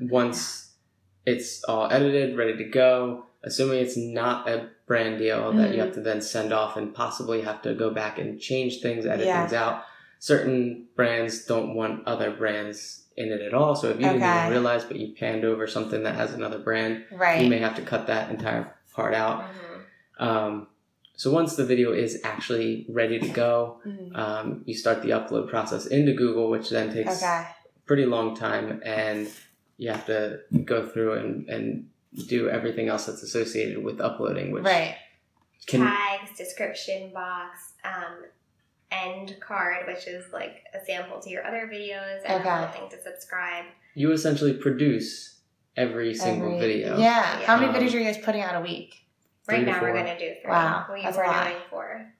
[0.10, 0.69] once
[1.26, 5.74] it's all edited, ready to go, assuming it's not a brand deal that Mhm.
[5.74, 9.06] you have to then send off and possibly have to go back and change things,
[9.06, 9.40] edit Yeah.
[9.40, 9.84] things out.
[10.18, 13.74] Certain brands don't want other brands in it at all.
[13.76, 17.04] So if you didn't even realize, but you panned over something that has another brand,
[17.12, 17.42] Right.
[17.42, 19.44] you may have to cut that entire part out.
[19.44, 20.26] Mhm.
[20.26, 20.66] Um,
[21.14, 24.16] so once the video is actually ready to go, Mhm.
[24.18, 27.44] um, you start the upload process into Google, which then takes Okay.
[27.86, 29.28] pretty long time and
[29.80, 31.88] you have to go through and, and
[32.28, 34.96] do everything else that's associated with uploading which Right.
[35.66, 38.26] can Tags, description box, um,
[38.92, 42.64] end card, which is like a sample to your other videos, and Okay.
[42.64, 43.64] a thing to subscribe.
[43.94, 45.40] you essentially produce
[45.76, 47.22] every single Every- video Yeah.
[47.44, 48.94] How many Um, videos are you guys putting out a week?
[49.48, 50.50] Right to now, we're gonna do three.
[50.50, 51.48] Wow, we that's were a lot.
[51.48, 52.12] doing four.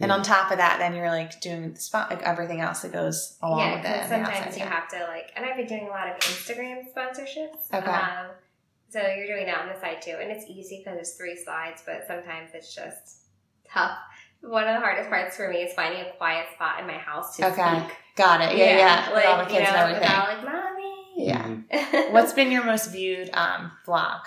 [0.00, 2.92] And on top of that, then you're like doing the spot, like everything else that
[2.92, 4.08] goes along yeah, with it.
[4.08, 7.72] sometimes you have to like, and I've been doing a lot of Instagram sponsorships.
[7.72, 7.90] Okay.
[7.90, 8.26] Um,
[8.88, 11.82] so you're doing that on the side too, and it's easy because it's three slides,
[11.86, 13.26] but sometimes it's just
[13.68, 13.96] tough.
[14.40, 17.36] One of the hardest parts for me is finding a quiet spot in my house
[17.36, 17.78] to Okay.
[17.78, 17.96] speak.
[18.16, 18.56] Got it.
[18.58, 19.10] Yeah, yeah.
[19.14, 20.00] like all the kids you know, and everything.
[20.00, 21.14] without like mommy.
[21.16, 22.10] Yeah.
[22.10, 24.20] What's been your most viewed um, vlog?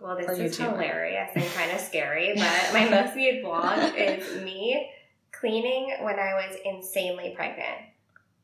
[0.00, 0.72] Well, this is YouTube.
[0.72, 4.90] hilarious and kind of scary, but my most viewed vlog is me
[5.32, 7.78] cleaning when I was insanely pregnant.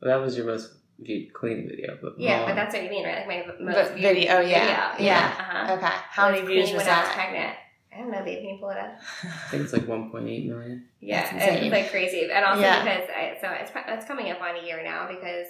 [0.00, 2.90] Well, that was your most viewed cleaning video but Yeah, vlog- but that's what you
[2.90, 3.26] mean, right?
[3.26, 5.06] Like my most The viewed video, Oh, yeah, video.
[5.06, 5.34] yeah.
[5.38, 5.72] Uh-huh.
[5.74, 5.86] Okay.
[6.10, 7.14] How many views was when I was that?
[7.14, 7.56] pregnant?
[7.94, 8.38] I don't know, babe.
[8.40, 8.98] Can you pull it up?
[9.24, 12.82] i think it's like 1.8 million Yeah, That's it's like crazy, and also Yeah.
[12.82, 15.46] because I, so it's it's coming up on a year now because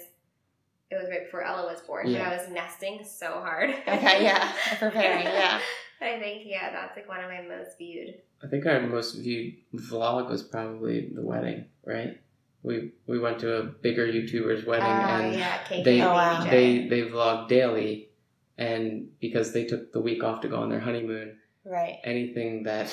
[0.91, 2.19] it was right before Ella was born, Yeah.
[2.29, 3.69] but I was nesting so hard.
[3.87, 4.51] Okay, yeah.
[4.79, 5.59] Preparing, yeah.
[6.03, 8.15] I think yeah, that's like one of my most viewed.
[8.43, 12.19] i think our most viewed vlog was probably the wedding right
[12.61, 16.43] we we went to a bigger youtuber's wedding Ah, and yeah, they Oh, wow.
[16.49, 18.09] they they vlog daily
[18.57, 21.99] and because they took the week off to go on their honeymoon Right.
[22.03, 22.87] anything that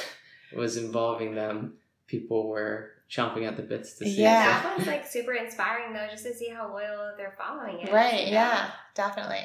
[0.56, 1.74] was involving them,
[2.06, 4.22] people were chomping at the bits to see.
[4.22, 4.62] Yeah.
[4.62, 7.92] That was like super inspiring though, just to see how loyal they're following it.
[7.92, 8.26] Right.
[8.26, 8.46] you know?
[8.46, 8.70] Yeah.
[8.94, 9.42] Definitely.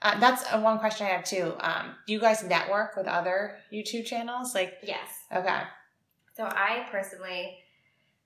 [0.00, 1.54] Uh, that's uh, one question I have too.
[1.60, 4.54] Um, do you guys network with other YouTube channels?
[4.54, 5.08] Like, Yes.
[5.34, 5.62] okay,
[6.36, 7.58] So I personally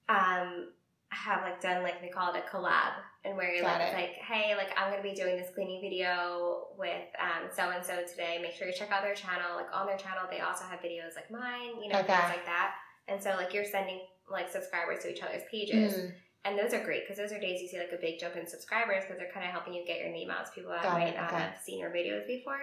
[0.08, 0.68] um
[1.10, 2.92] have like done like they call it a collab
[3.24, 3.94] and where you're Got like it.
[3.94, 8.02] like, hey, like I'm gonna be doing this cleaning video with um so and so
[8.10, 8.38] today.
[8.42, 9.56] Make sure you check out their channel.
[9.56, 12.08] Like on their channel they also have videos like mine, you know, Okay.
[12.14, 12.74] things like that.
[13.08, 14.00] And so like you're sending
[14.30, 15.94] like subscribers to each other's pages.
[15.94, 16.12] Mm,
[16.44, 18.46] And those are great because those are days you see like a big jump in
[18.46, 20.98] subscribers because they're kind of helping you get your name out to people that Got
[20.98, 21.42] might not okay.
[21.42, 22.58] have seen your videos before.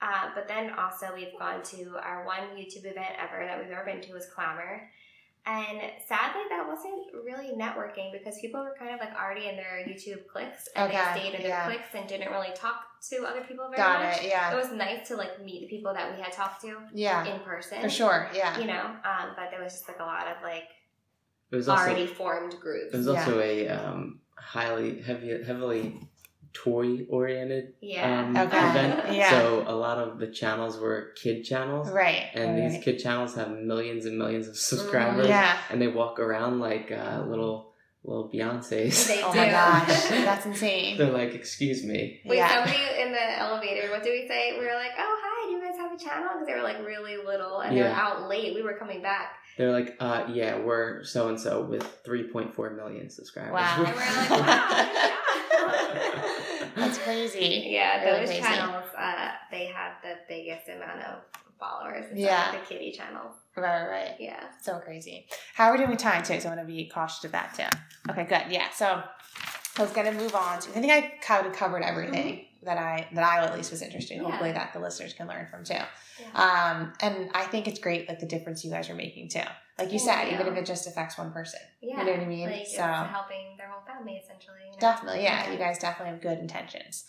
[0.00, 3.84] Uh, but then also we've gone to our one YouTube event ever that we've ever
[3.84, 4.88] been to was Clamor.
[5.46, 9.82] And sadly, that wasn't really networking because people were kind of like already in their
[9.88, 11.64] YouTube clicks and Okay, they stayed in their yeah.
[11.66, 14.18] clicks and didn't really talk to other people very Got much.
[14.22, 14.28] it.
[14.28, 14.52] Yeah.
[14.52, 17.24] It was nice to like meet the people that we had talked to Yeah.
[17.24, 17.80] in person.
[17.80, 18.28] For sure.
[18.34, 18.58] Yeah.
[18.58, 20.64] You know, um, but there was just like a lot of like
[21.50, 22.92] It was also already formed groups.
[22.94, 23.12] it was Yeah.
[23.24, 25.94] also a um, highly heavy heavily
[26.52, 28.20] toy oriented yeah.
[28.20, 28.70] um, Okay.
[28.70, 29.12] event.
[29.14, 29.30] Yeah.
[29.30, 31.90] So a lot of the channels were kid channels.
[31.90, 32.26] Right.
[32.34, 32.70] And right.
[32.70, 35.28] these kid channels have millions and millions of subscribers.
[35.28, 35.56] Yeah.
[35.70, 37.72] And they walk around like uh, little
[38.04, 39.06] little Beyonces.
[39.08, 39.38] They Oh do.
[39.38, 40.96] my gosh, that's insane.
[40.96, 42.20] They're like, excuse me.
[42.24, 42.54] Wait, yeah.
[42.64, 44.58] somebody in the elevator, what did we say?
[44.58, 46.28] We were like, oh, hi, do you guys have a channel?
[46.34, 48.00] Because they were like really little and they were Yeah.
[48.00, 48.54] out late.
[48.54, 49.36] We were coming back.
[49.58, 53.52] They're like, uh, yeah, we're so and so with 3.4 million subscribers.
[53.54, 53.84] Wow.
[53.84, 55.14] And we're like, wow.
[56.76, 57.66] That's crazy.
[57.70, 58.42] Yeah, Really those crazy.
[58.42, 61.22] channels, uh, they have the biggest amount of
[61.58, 62.06] followers.
[62.10, 62.50] It's Yeah.
[62.52, 63.22] like the kitty channel.
[63.56, 64.14] Right, right, right.
[64.20, 64.44] Yeah.
[64.62, 65.26] So crazy.
[65.54, 66.38] How are we doing with time too?
[66.40, 68.12] So I want to be cautious of that too.
[68.12, 68.44] Okay, good.
[68.52, 68.70] Yeah.
[68.70, 69.02] So
[69.76, 70.70] I was gonna move on to.
[70.70, 74.14] I think I kind of covered everything that I that I at least was interested.
[74.16, 74.22] in.
[74.22, 74.30] Yeah.
[74.30, 75.74] Hopefully that the listeners can learn from too.
[75.74, 76.32] Yeah.
[76.34, 79.40] Um, and I think it's great like the difference you guys are making too.
[79.78, 81.60] Like you Thank said, even if it just affects one person.
[81.80, 82.00] Yeah.
[82.00, 82.50] You know what I mean?
[82.50, 84.56] Like, so it's helping their whole family, essentially.
[84.66, 84.78] You know?
[84.80, 85.52] Definitely, yeah.
[85.52, 87.04] You guys definitely have good intentions.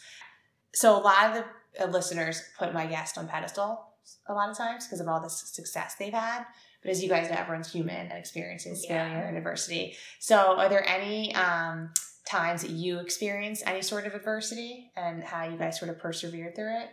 [0.75, 1.43] So a lot of
[1.77, 3.85] the uh, listeners put my guest on pedestal
[4.27, 6.45] a lot of times because of all the success they've had.
[6.83, 9.07] But as you guys know, everyone's human and experiences Yeah.
[9.09, 9.97] failure and adversity.
[10.19, 11.91] So are there any um,
[12.25, 16.55] times that you experienced any sort of adversity and how you guys sort of persevered
[16.55, 16.89] through it?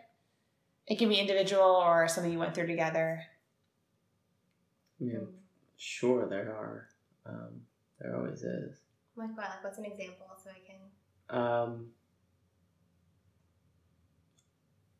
[0.86, 3.22] It can be individual or something you went through together.
[5.00, 5.26] I mean,
[5.76, 6.88] sure, there are.
[7.26, 7.62] Um,
[8.00, 8.78] there always is.
[9.16, 9.48] Like what?
[9.48, 11.38] Like, what's an example so I can.
[11.42, 11.86] Um,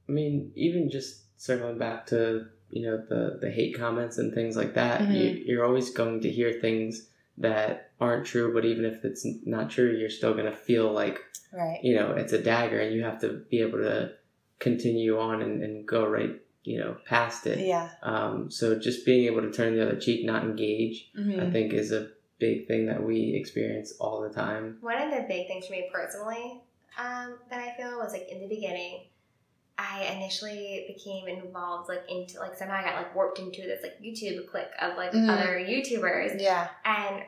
[0.09, 4.57] I mean, even just circling back to you know the the hate comments and things
[4.57, 5.47] like that, you, Mhm.
[5.47, 7.09] you're always going to hear things
[7.39, 8.53] that aren't true.
[8.53, 11.21] But even if it's not true, you're still gonna feel like
[11.53, 11.81] Right.
[11.83, 14.13] you know it's a dagger, and you have to be able to
[14.59, 17.59] continue on and, and go right you know past it.
[17.67, 17.89] Yeah.
[18.03, 21.53] Um, so just being able to turn the other cheek, not engage, I Mhm.
[21.53, 24.79] think is a big thing that we experience all the time.
[24.83, 26.61] One of the big things for me personally
[26.99, 29.05] um, that I feel was like in the beginning,
[29.79, 34.01] I initially became involved like into like somehow I got like warped into this like
[34.03, 35.29] YouTube clique of like Mhm.
[35.29, 36.69] other YouTubers, Yeah.
[36.85, 37.23] and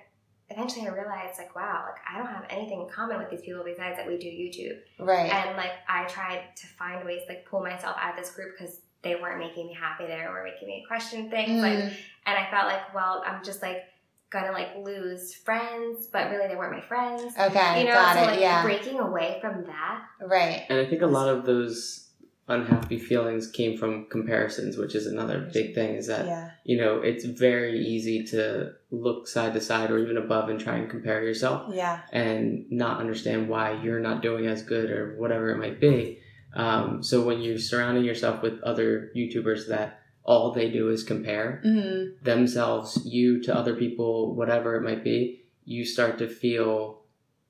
[0.50, 3.62] eventually I realized like wow, like I don't have anything in common with these people
[3.64, 5.30] besides that we do YouTube, Right.
[5.32, 8.56] and like I tried to find ways to, like pull myself out of this group
[8.58, 11.92] because they weren't making me happy, they were making me question things, like Mm.
[12.26, 13.84] and I felt like well I'm just like
[14.30, 17.32] gonna like lose friends, but really they weren't my friends.
[17.38, 17.80] okay.
[17.80, 18.26] You know, got so it.
[18.26, 18.62] like yeah.
[18.62, 20.02] breaking away from that.
[20.20, 20.64] Right.
[20.68, 22.07] And I think a lot of those
[22.48, 25.94] unhappy feelings came from comparisons, which is another big thing.
[25.96, 26.50] Is that Yeah.
[26.64, 30.76] you know it's very easy to look side to side or even above and try
[30.76, 32.00] and compare yourself Yeah.
[32.12, 36.18] and not understand why you're not doing as good or whatever it might be.
[36.54, 41.60] Um, so when you're surrounding yourself with other YouTubers that all they do is compare
[41.64, 42.24] Mm-hmm.
[42.24, 47.00] themselves, you to other people, whatever it might be, you start to feel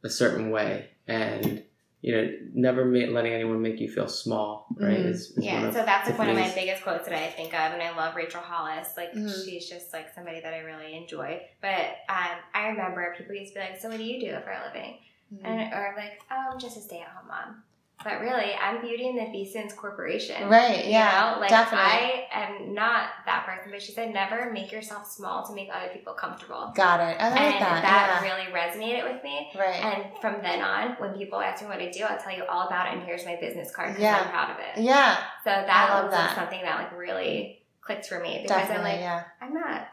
[0.02, 1.62] a certain way, and
[2.00, 4.98] you know, never ma- letting anyone make you feel small, right?
[4.98, 5.06] Mhm.
[5.06, 7.72] Is, is Yeah, so that's like one of my biggest quotes that I think of,
[7.72, 8.96] and I love Rachel Hollis.
[8.96, 9.44] Like Mhm.
[9.44, 11.42] she's just like somebody that I really enjoy.
[11.60, 14.50] But um, I remember people used to be like, "So what do you do for
[14.50, 14.98] a living?"
[15.34, 15.46] Mm-hmm.
[15.46, 17.62] And or like, "Oh, I'm just a stay-at-home mom."
[18.04, 20.48] But really, I'm Beauty and the Beastons Corporation.
[20.48, 21.40] Right, You yeah, know?
[21.40, 21.84] Like definitely.
[21.84, 25.88] I am not that person, but she said never make yourself small to make other
[25.92, 26.72] people comfortable.
[26.76, 27.16] Got it.
[27.20, 27.82] I like and that.
[27.82, 29.50] that really resonated with me.
[29.58, 29.82] Right.
[29.84, 32.68] And from then on, when people ask me what I do, I'll tell you all
[32.68, 34.18] about it, and here's my business card because Yeah.
[34.22, 34.82] I'm proud of it.
[34.82, 35.16] yeah.
[35.42, 36.36] So that was that.
[36.36, 38.90] something that like really clicked for me because Definitely.
[38.92, 39.24] I'm like, yeah.
[39.40, 39.88] I'm not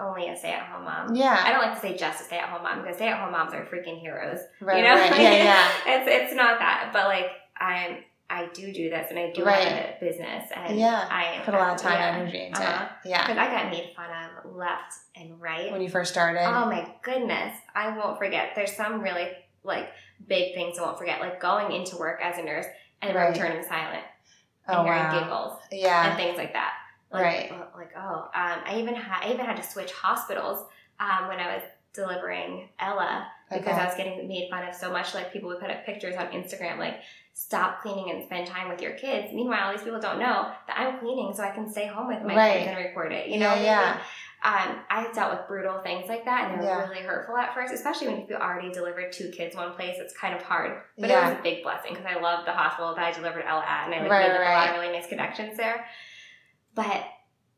[0.00, 1.14] only a stay-at-home mom.
[1.14, 1.38] Yeah.
[1.44, 4.40] I don't like to say just a stay-at-home mom because stay-at-home moms are freaking heroes.
[4.60, 4.78] Right.
[4.78, 5.20] you know, Right.
[5.20, 5.32] Yeah.
[5.32, 5.68] Yeah.
[5.86, 7.26] it's it's not that, but like
[7.58, 7.98] I'm.
[8.32, 9.66] I do do this, and I do Right.
[9.66, 11.04] have a business, and Yeah.
[11.10, 12.08] I Put a lot of time yeah.
[12.14, 12.86] and energy into Uh-huh.
[13.04, 13.08] it.
[13.08, 13.22] Yeah.
[13.26, 15.72] Because I got made fun of left and right.
[15.72, 16.40] When you first started.
[16.48, 17.56] Oh my goodness.
[17.74, 18.50] I won't forget.
[18.54, 19.32] There's some really
[19.64, 19.88] like
[20.28, 21.20] big things I won't forget.
[21.20, 22.66] Like going into work as a nurse
[23.02, 23.30] and Right.
[23.30, 24.04] returning silent
[24.68, 25.18] oh and hearing wow.
[25.20, 26.74] giggles and things like that.
[27.10, 27.52] Like, Right.
[27.76, 30.64] Like oh, um, I even had I even had to switch hospitals
[31.00, 33.80] um, when I was delivering Ella because Okay.
[33.80, 35.12] I was getting made fun of so much.
[35.14, 37.00] Like people would put up pictures on Instagram like
[37.34, 39.32] stop cleaning and spend time with your kids.
[39.32, 42.36] Meanwhile, these people don't know that I'm cleaning so I can stay home with my
[42.36, 42.58] Right.
[42.58, 43.28] kids and record it.
[43.28, 43.96] You know, Yeah,
[44.44, 44.68] yeah.
[44.68, 46.88] um, I dealt with brutal things like that, and they're Yeah.
[46.88, 49.96] really hurtful at first, especially when you already delivered two kids one place.
[49.98, 51.26] It's kind of hard, but Yeah.
[51.26, 53.86] it was a big blessing because I loved the hospital that I delivered Ella at,
[53.86, 55.86] and I like, Right, made like, a lot of really nice connections there.
[56.74, 57.04] But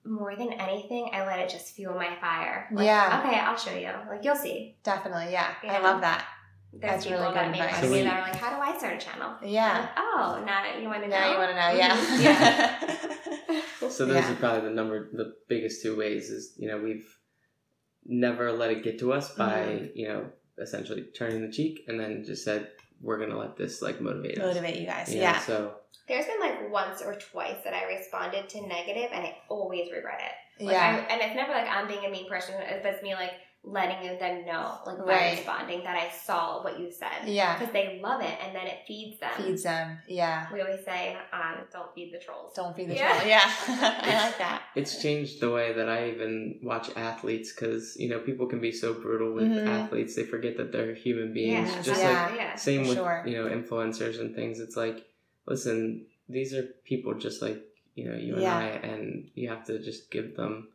[0.05, 2.69] more than anything, I let it just fuel my fire.
[2.73, 3.23] Like, Yeah.
[3.25, 3.91] Okay, I'll show you.
[4.09, 4.77] Like you'll see.
[4.83, 5.55] Definitely, yeah.
[5.63, 6.27] I love that.
[6.73, 7.75] There's That's people really that good make advice.
[7.77, 9.79] fun of So me we- that are like, "How do I start a channel?" Yeah.
[9.81, 11.19] Like, oh, now you want to know?
[11.21, 12.23] Now you want to know, Mhm.
[12.23, 13.89] yeah.
[13.91, 14.33] So those Yeah.
[14.33, 17.07] are probably the number, the biggest two ways is you know we've
[18.07, 19.87] never let it get to us by Mm-hmm.
[19.99, 22.71] you know essentially turning the cheek and then just said
[23.03, 24.55] we're gonna let this like motivate us.
[24.55, 25.09] Motivate you guys.
[25.13, 25.39] You know, Yeah.
[25.41, 25.75] So
[26.09, 30.21] There's been like once or twice that I responded to negative, and I always regret
[30.21, 30.65] it.
[30.65, 31.05] Like, Yeah.
[31.09, 32.55] I, and it's never like I'm being a mean person.
[32.59, 33.33] It's me like
[33.65, 35.31] letting them know, like by Right.
[35.39, 37.57] responding, that I saw what you said Yeah.
[37.59, 39.31] because they love it, and then it feeds them.
[39.37, 39.99] Feeds them.
[40.09, 40.53] Yeah.
[40.53, 43.15] We always say, um, "Don't feed the trolls." Don't feed the Yeah.
[43.17, 43.29] troll.
[43.29, 43.41] Yeah.
[43.69, 44.63] I like that.
[44.75, 48.73] it's changed the way that I even watch athletes because you know people can be
[48.73, 49.67] so brutal with Mhm.
[49.69, 51.71] athletes they forget that they're human beings.
[51.71, 52.27] Yeah, Just Yeah.
[52.27, 52.55] like yeah.
[52.57, 53.23] same For with sure.
[53.27, 54.59] you know influencers and things.
[54.59, 55.05] It's like
[55.47, 57.61] listen, these are people just like
[57.95, 58.59] you know you Yeah.
[58.59, 60.69] and I, and you have to just give them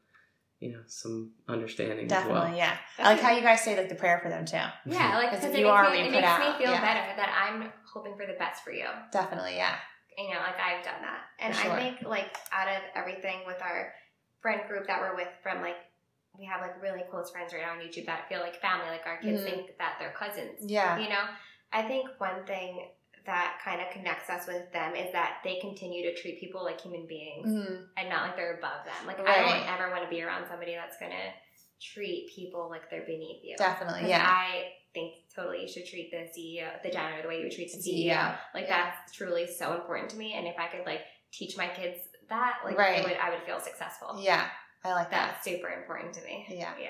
[0.60, 2.38] you know some understanding Definitely.
[2.40, 2.58] as well.
[2.58, 2.78] Yeah.
[3.00, 4.58] I like how you guys say like the prayer for them too.
[4.86, 6.82] Yeah, like Because because you it are makes, me, it makes out, me feel yeah.
[6.82, 8.86] better that I'm hoping for the best for you.
[9.12, 9.56] Definitely.
[9.56, 9.76] Yeah.
[10.18, 11.72] You know, like I've done that, and sure.
[11.74, 13.94] I think like out of everything with our
[14.42, 15.76] friend group that we're with from like
[16.40, 18.88] we have like really close friends right now on YouTube that feel like family.
[18.88, 19.46] Like our kids Mhm.
[19.46, 20.58] think that they're cousins.
[20.62, 20.98] Yeah.
[20.98, 21.22] You know,
[21.72, 22.90] I think one thing
[23.28, 26.80] that kind of connects us with them is that they continue to treat people like
[26.82, 27.88] human beings Mhm.
[27.98, 29.06] and not like they're above them.
[29.06, 31.34] Like I don't ever want to be around somebody that's gonna
[31.80, 33.56] treat people like they're beneath you.
[33.58, 34.26] Definitely, Yeah.
[34.28, 37.72] I think totally you should treat the CEO, the janitor, the way you would treat
[37.72, 38.14] the CEO.
[38.16, 38.92] CEO, Like yeah.
[38.96, 40.34] that's truly so important to me.
[40.34, 41.02] And if I could like
[41.32, 42.00] teach my kids
[42.30, 43.00] that, like Right.
[43.00, 44.18] it would, I would feel successful.
[44.20, 44.50] Yeah.
[44.84, 45.32] I like that.
[45.34, 46.46] That's super important to me.
[46.50, 46.74] Yeah.
[46.80, 46.90] Yeah.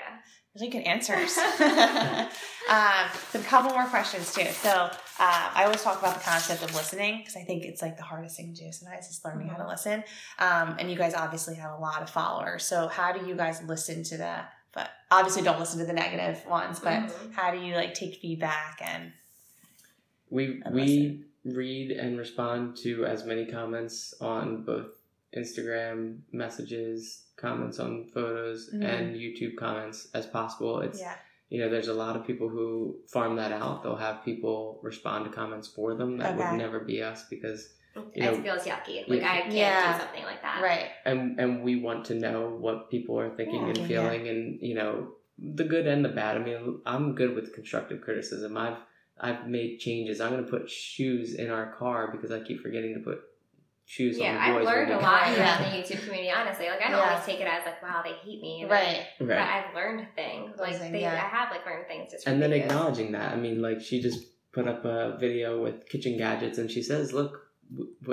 [0.55, 1.37] Really good answers.
[2.69, 4.45] um, so a couple more questions too.
[4.45, 7.97] So uh, I always talk about the concept of listening because I think it's like
[7.97, 10.03] the hardest thing to do sometimes is learning how to listen.
[10.39, 12.65] Um, and you guys obviously have a lot of followers.
[12.65, 14.35] So how do you guys listen to the?
[14.73, 16.79] But obviously don't listen to the negative ones.
[16.79, 17.33] But Mhm.
[17.33, 19.13] how do you like take feedback and?
[20.29, 24.87] We And we read and respond to as many comments on both
[25.35, 28.83] Instagram messages, comments on photos, Mhm.
[28.83, 30.79] and YouTube comments as possible.
[30.81, 31.15] It's Yeah.
[31.49, 33.81] you know, there's a lot of people who farm that out.
[33.83, 36.17] They'll have people respond to comments for them.
[36.17, 36.49] That Okay.
[36.51, 39.07] would never be us because You it feels yucky.
[39.07, 39.31] Like Yeah.
[39.31, 39.93] I can't Yeah.
[39.93, 40.61] do something like that.
[40.61, 40.89] Right.
[41.05, 43.67] and and we want to know what people are thinking Yeah.
[43.69, 43.87] and Yeah.
[43.87, 48.01] feeling and you know the good and the bad i mean i'm good with constructive
[48.01, 48.77] criticism i've
[49.19, 52.93] i've made changes i'm going to put shoes in our car because i keep forgetting
[52.95, 53.19] to put
[53.89, 55.03] shoes Yeah, I've learned a come.
[55.03, 55.63] lot Yeah.
[55.63, 56.29] in the YouTube community.
[56.29, 57.09] Honestly, like I don't Yeah.
[57.11, 58.65] always take it as like, wow, they hate me.
[58.69, 59.05] Like, Right.
[59.17, 60.51] But right I've learned things.
[60.57, 61.13] Those Like they, yeah.
[61.13, 62.27] I have like learned things just.
[62.27, 62.63] and then videos.
[62.65, 66.69] acknowledging that i mean like she just put up a video with kitchen gadgets and
[66.69, 67.46] she says look w- w-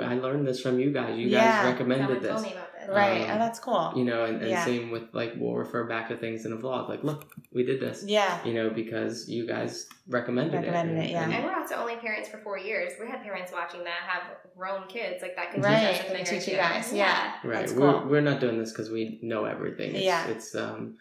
[0.01, 1.63] i learned this from you guys you Yeah.
[1.63, 2.89] guys recommended this told me about this.
[2.89, 3.21] Right.
[3.29, 3.93] Um, oh, that's cool.
[3.95, 4.63] you know and, and Yeah.
[4.65, 7.79] same with like we'll refer back to things in a vlog like look we did
[7.79, 8.43] this Yeah.
[8.45, 11.23] you know because you guys recommended, Recommended it, it, yeah.
[11.23, 12.91] and- And we're not the only parents for four years.
[12.99, 14.23] We had parents watching that have
[14.55, 16.57] grown kids like that can Right, teach us a thing teach you two.
[16.57, 17.33] guys, yeah.
[17.43, 17.61] Right.
[17.61, 19.95] That's we're, we're not doing this because we know everything.
[19.95, 20.27] It's, Yeah.
[20.27, 20.97] It's um,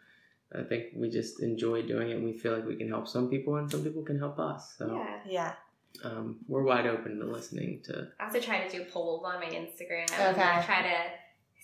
[0.58, 2.16] I think we just enjoy doing it.
[2.16, 4.74] and We feel like we can help some people, and some people can help us.
[4.78, 5.18] So Yeah.
[5.26, 5.52] Yeah.
[6.02, 8.08] Um, we're wide open to listening to.
[8.20, 10.04] I also try to do polls on my Instagram.
[10.04, 10.42] Okay.
[10.42, 10.96] I try to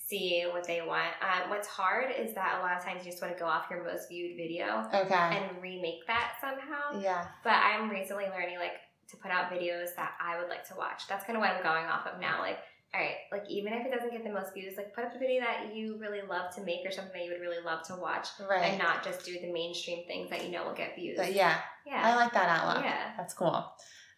[0.06, 1.08] see what they want.
[1.22, 3.66] Um, what's hard is that a lot of times you just want to go off
[3.70, 5.14] your most viewed video Okay.
[5.14, 7.00] and remake that somehow.
[7.00, 7.26] yeah.
[7.44, 8.72] But I'm recently learning like
[9.10, 11.06] to put out videos that I would like to watch.
[11.08, 12.40] That's kind of what I'm going off of now.
[12.40, 12.58] Like,
[12.92, 15.18] all right, like even if it doesn't get the most views, like put up a
[15.18, 17.94] video that you really love to make or something that you would really love to
[17.94, 18.64] watch, Right.
[18.64, 21.16] and not just do the mainstream things that you know will get views.
[21.16, 21.58] But yeah.
[21.86, 22.84] Yeah, I like that outlook.
[22.84, 23.12] yeah.
[23.16, 23.64] That's cool.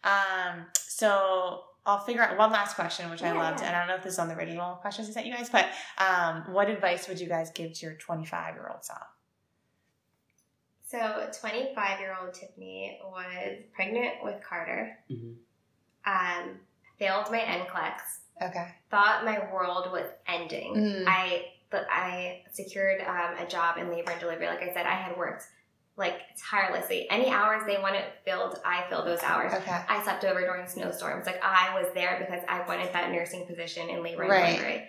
[0.03, 3.87] Um, so I'll figure out one last question, which I Yeah, loved, and I don't
[3.87, 6.69] know if this is on the original questions I sent you guys, but um, what
[6.69, 9.07] advice would you guys give to your 25 year old self?
[10.85, 14.97] So, 25 year old Tiffani was pregnant with Carter.
[15.09, 15.35] Mhm.
[16.05, 16.59] Um,
[16.99, 18.01] failed my NCLEX.
[18.41, 18.67] Okay.
[18.91, 20.75] Thought my world was ending.
[20.75, 21.05] Mm.
[21.07, 24.45] I but I secured um, a job in labor and delivery.
[24.45, 25.45] Like I said, I had worked
[25.95, 27.07] like tirelessly.
[27.09, 29.53] Any hours they wanted filled, I filled those hours.
[29.53, 29.79] Okay.
[29.87, 31.25] I slept over during snowstorms.
[31.27, 34.55] Like I was there because I wanted that nursing position in labor and Right.
[34.57, 34.87] delivery.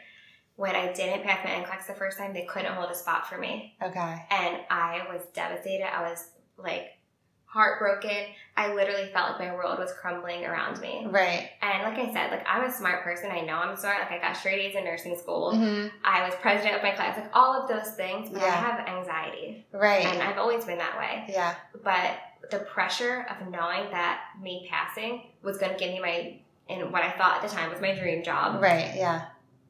[0.56, 3.36] When I didn't pass my NCLEX the first time, they couldn't hold a spot for
[3.36, 4.26] me Okay.
[4.30, 5.84] and I was devastated.
[5.94, 6.90] I was like
[7.54, 8.26] heartbroken.
[8.56, 11.06] I literally felt like my world was crumbling around me.
[11.08, 11.50] Right.
[11.62, 13.30] And like I said, like I'm a smart person.
[13.30, 13.98] I know I'm smart.
[14.00, 15.54] Like I got straight A's in nursing school.
[15.56, 17.16] hmm I was president of my class.
[17.16, 18.28] Like all of those things.
[18.30, 20.04] But I have anxiety, Right.
[20.04, 21.24] and I've always been that way.
[21.28, 21.54] yeah.
[21.82, 22.10] But
[22.50, 26.36] the pressure of knowing that me passing was going to give me my
[26.68, 28.60] and what I thought at the time was my dream job.
[28.62, 28.92] Right.
[28.96, 29.26] Yeah.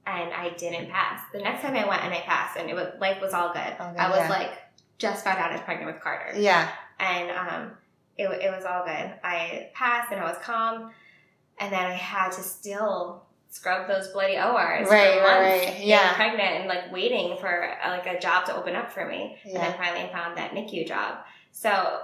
[0.07, 1.21] and I didn't pass.
[1.33, 3.75] The next time I went and I passed, and it was life was all good.
[3.79, 4.29] Good, I was yeah.
[4.29, 4.51] like
[4.99, 6.69] just found out I was pregnant with Carter, Yeah.
[6.99, 7.71] And um,
[8.17, 9.13] it it was all good.
[9.23, 10.91] I passed and I was calm,
[11.59, 13.25] and then I had to still
[13.55, 15.85] scrub those bloody ORs Right, for right, months, right.
[15.85, 16.13] Yeah.
[16.15, 19.37] pregnant and like waiting for uh, like a job to open up for me.
[19.45, 21.19] And then finally I found that NICU job.
[21.53, 22.01] So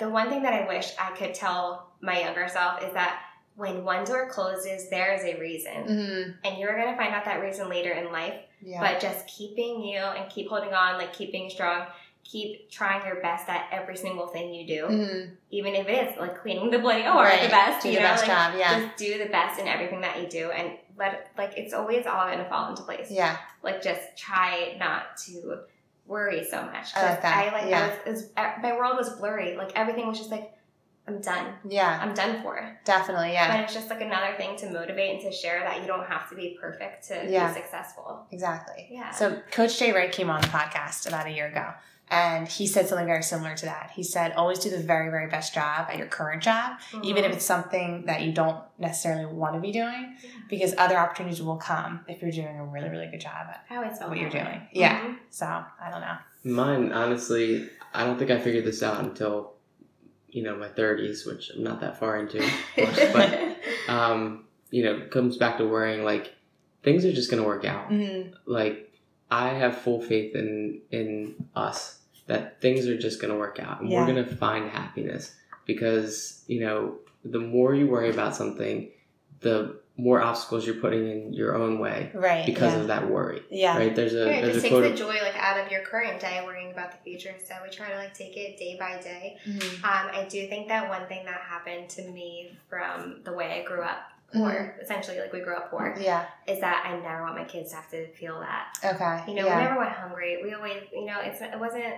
[0.00, 3.20] the one thing that I wish I could tell my younger self is that
[3.54, 5.72] when one door closes, there is a reason.
[5.72, 6.30] Mm-hmm.
[6.44, 8.34] And you're going to find out that reason later in life.
[8.60, 8.80] Yeah.
[8.80, 11.86] But just keeping you and keep holding on, like keeping strong,
[12.30, 14.86] keep trying your best at every single thing you do.
[14.86, 15.36] Mhm.
[15.50, 17.42] Even if it is like cleaning the bloody OR Right.
[17.42, 18.54] the best, Do you the know, best like, job.
[18.58, 18.80] Yeah.
[18.80, 22.26] just do the best in everything that you do and let like it's always all
[22.26, 23.36] going to fall into place Yeah.
[23.62, 25.60] like just try not to
[26.06, 26.96] worry so much.
[26.96, 27.36] I like that.
[27.36, 27.90] I like Yeah.
[28.06, 28.30] I was, was,
[28.62, 29.56] my world was blurry.
[29.56, 30.52] Like everything was just like
[31.08, 31.54] I'm done.
[31.68, 32.00] Yeah.
[32.02, 32.80] I'm done for.
[32.84, 33.32] Definitely.
[33.34, 33.54] Yeah.
[33.56, 36.28] But it's just like another thing to motivate and to share that you don't have
[36.30, 37.46] to be perfect to Yeah.
[37.46, 38.26] be successful.
[38.32, 38.88] Exactly.
[38.90, 39.10] Yeah.
[39.12, 41.72] So Coach Jay Wright came on the podcast about a year ago,
[42.08, 43.90] and he said something very similar to that.
[43.94, 47.32] He said, "Always do the very, very best job at your current job, even if
[47.32, 47.34] Mhm.
[47.34, 50.30] it's something that you don't necessarily want to be doing, Yeah.
[50.48, 53.76] because other opportunities will come if you're doing a really, really good job at." I
[53.76, 54.52] always felt what you're that way.
[54.52, 54.68] doing.
[54.72, 55.00] Yeah.
[55.00, 55.16] Mhm.
[55.30, 56.16] So I don't know.
[56.44, 59.54] Mine, honestly, I don't think I figured this out until,
[60.28, 62.38] you know, my 30s, which I'm not that far into,
[62.76, 63.00] course.
[63.12, 63.56] but,
[63.88, 66.34] um, you know, comes back to worrying, like,
[66.84, 67.90] things are just going to work out.
[67.90, 68.32] Mm-hmm.
[68.46, 68.92] Like,
[69.28, 71.95] I have full faith in, in us
[72.26, 74.00] that things are just going to work out and Yeah.
[74.04, 78.90] we're going to find happiness because, you know, the more you worry about something,
[79.40, 82.44] the more obstacles you're putting in your own way Right.
[82.44, 82.80] because yeah.
[82.80, 83.42] of that worry.
[83.50, 83.78] yeah.
[83.78, 83.94] Right?
[83.96, 84.90] There's a, Yeah, it there's just a takes quote.
[84.92, 87.34] the joy like out of your current day, worrying about the future.
[87.44, 89.38] So we try to like take it day by day.
[89.48, 89.74] Mhm.
[89.84, 93.64] Um, I do think that one thing that happened to me from the way I
[93.66, 94.00] grew up
[94.34, 94.80] poor, Mm-hmm.
[94.82, 96.26] essentially like we grew up poor, Yeah.
[96.46, 98.76] is that I never want my kids to have to feel that.
[98.84, 99.30] Okay.
[99.30, 99.58] You know, yeah.
[99.58, 100.40] we never went hungry.
[100.42, 101.94] We always, you know, it's it wasn't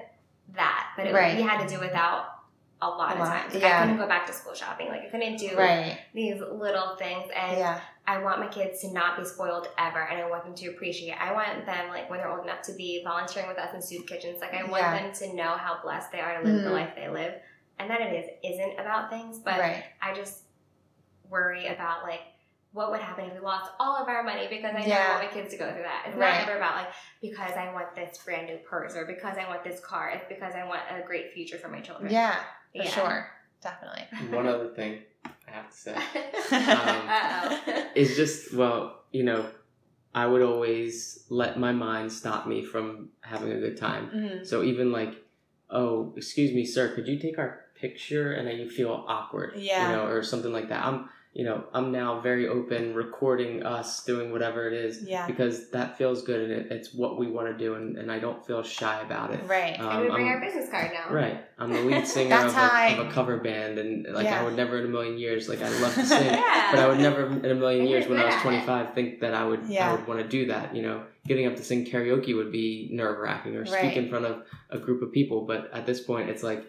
[0.54, 1.36] that, but it, Right.
[1.36, 2.34] we had to do without
[2.80, 3.54] a lot A of lot, times.
[3.54, 3.78] Like, yeah.
[3.78, 4.88] I couldn't go back to school shopping.
[4.88, 5.98] Like I couldn't do Right.
[6.14, 7.80] these little things, and Yeah.
[8.06, 11.14] I want my kids to not be spoiled ever, and I want them to appreciate.
[11.20, 14.06] I want them like when they're old enough to be volunteering with us in soup
[14.06, 14.40] kitchens.
[14.40, 15.02] Like I want Yeah.
[15.02, 16.72] them to know how blessed they are to live the Mhm.
[16.72, 17.34] life they live,
[17.80, 19.84] and that it is isn't about things, but right.
[20.00, 20.44] I just
[21.28, 22.22] worry about like
[22.72, 24.88] what would happen if we lost all of our money because I Yeah.
[24.98, 26.04] never want my kids to go through that.
[26.06, 26.40] It's Right.
[26.40, 26.88] not ever about like
[27.22, 30.10] because I want this brand new purse or because I want this car.
[30.10, 32.12] It's because I want a great future for my children.
[32.12, 32.34] Yeah.
[32.72, 32.84] For Yeah.
[32.90, 33.30] sure.
[33.62, 34.36] Definitely.
[34.36, 35.96] One other thing I have to say.
[36.52, 37.84] Uh-oh.
[37.94, 39.46] is just well you know
[40.14, 44.46] i would always let my mind stop me from having a good time Mhm.
[44.46, 45.14] so even like
[45.70, 49.88] oh excuse me sir could you take our picture and then you feel awkward Yeah.
[49.90, 51.08] you know or something like that i'm
[51.38, 55.24] you know i'm now very open recording us doing whatever it is Yeah.
[55.28, 58.18] because that feels good and it, it's what we want to do and, and i
[58.18, 59.78] don't feel shy about it Right.
[59.78, 61.14] Um, and we bring I'm- our business card now.
[61.14, 61.40] Right.
[61.60, 64.40] I'm the lead singer of, of a cover band, and like Yeah.
[64.40, 66.70] I would never in a million years, like I love to sing, Yeah.
[66.72, 69.44] but I would never in a million years when I was 25 think that I
[69.44, 69.60] would.
[69.76, 70.74] I would want to do that.
[70.76, 73.68] You know, getting up to sing karaoke would be nerve wracking, or Right.
[73.70, 75.46] speak in front of a group of people.
[75.46, 76.64] But at this point, it's like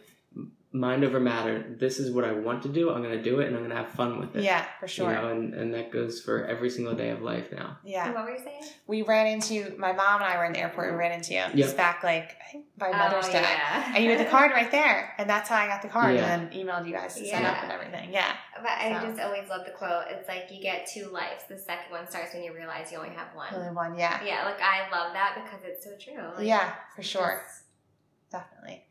[0.71, 1.75] mind over matter.
[1.79, 2.91] This is what I want to do.
[2.91, 4.43] I'm going to do it, and I'm going to have fun with it.
[4.43, 5.09] Yeah, for sure.
[5.09, 7.77] You know, and, and that goes for every single day of life now.
[7.83, 8.05] yeah.
[8.05, 8.63] And what were you saying?
[8.85, 11.43] We ran into my mom and I were in the airport and ran into you.
[11.53, 13.41] It's back like I think by oh, Mother's oh, Day.
[13.41, 13.93] Yeah.
[13.95, 15.13] And you had the card right there.
[15.17, 16.33] And that's how I got the card Yeah.
[16.33, 18.13] and then emailed you guys to set up and everything.
[18.13, 18.31] Yeah.
[18.57, 19.07] But I So.
[19.07, 20.03] just always love the quote.
[20.09, 21.43] It's like you get two lives.
[21.49, 23.47] The second one starts when you realize you only have one.
[23.53, 24.23] Only one, yeah.
[24.23, 26.23] Yeah, like I love that because it's so true.
[26.35, 27.43] Like, Yeah, for sure.
[28.31, 28.83] Definitely.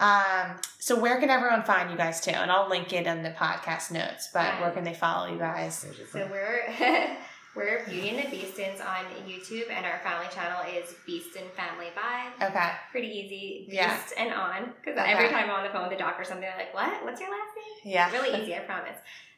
[0.00, 2.30] Um, so where can everyone find you guys too?
[2.32, 5.86] And I'll link it in the podcast notes, but where can they follow you guys?
[6.12, 6.64] So we're
[7.54, 12.48] we're Beauty and the Beastons on YouTube, and our family channel is Beaston Family Vibe.
[12.50, 12.70] Okay.
[12.90, 14.00] Pretty easy, Beast Yeah.
[14.16, 14.72] and on.
[14.80, 15.12] Because Okay.
[15.12, 17.04] every time I'm on the phone with the doc or something, they're like, "What?
[17.04, 18.10] What's your last name?" Yeah.
[18.12, 18.96] Really easy, I promise.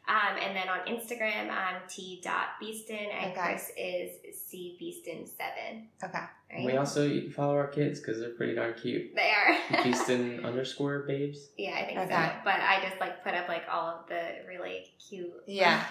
[0.09, 3.41] Um, and then on Instagram, I'm t.beaston, and Okay.
[3.41, 4.11] Chris is
[4.53, 5.85] cbeaston7.
[6.05, 6.19] Okay.
[6.53, 6.67] Right?
[6.67, 9.15] We also you can follow our kids because they're pretty darn cute.
[9.15, 9.57] they are.
[9.85, 11.49] Beaston underscore babes.
[11.57, 12.11] Yeah, I think Okay.
[12.15, 12.33] so.
[12.45, 15.83] But I just like put up like all of the really cute, Yeah.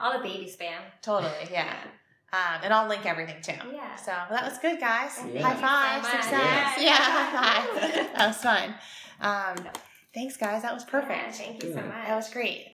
[0.00, 0.78] all the baby spam.
[1.02, 1.32] Totally.
[1.50, 1.74] Yeah.
[2.32, 3.52] Um, and I'll link everything too.
[3.72, 3.96] Yeah.
[3.96, 5.12] So well, that was good, guys.
[5.14, 6.74] Thank High five, so success.
[6.78, 6.82] Yeah.
[6.82, 7.92] Yeah, high five.
[8.16, 8.74] that was fun.
[9.20, 9.72] Um,
[10.14, 10.62] thanks, guys.
[10.62, 11.34] That was Yeah, perfect.
[11.36, 12.06] thank you so much.
[12.06, 12.75] That was great.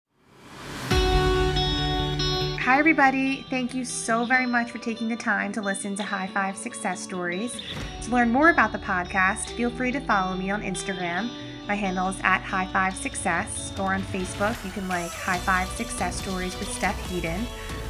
[2.66, 3.46] Hi, everybody.
[3.48, 6.98] Thank you so very much for taking the time to listen to High Five Success
[6.98, 7.60] Stories.
[8.02, 11.30] To learn more about the podcast, feel free to follow me on Instagram.
[11.68, 15.68] My handle is at High Five Success, or on Facebook, you can like High Five
[15.76, 17.46] Success Stories with Steph Hayden.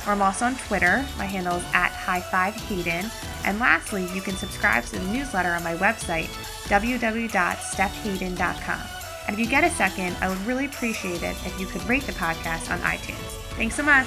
[0.06, 1.06] Or I'm also on Twitter.
[1.16, 3.10] My handle is at High Five Hayden.
[3.46, 6.28] And lastly, you can subscribe to the newsletter on my website,
[6.68, 8.80] www.stephhayden.com.
[9.26, 12.02] And if you get a second, I would really appreciate it if you could rate
[12.02, 13.36] the podcast on iTunes.
[13.56, 14.06] Thanks so much.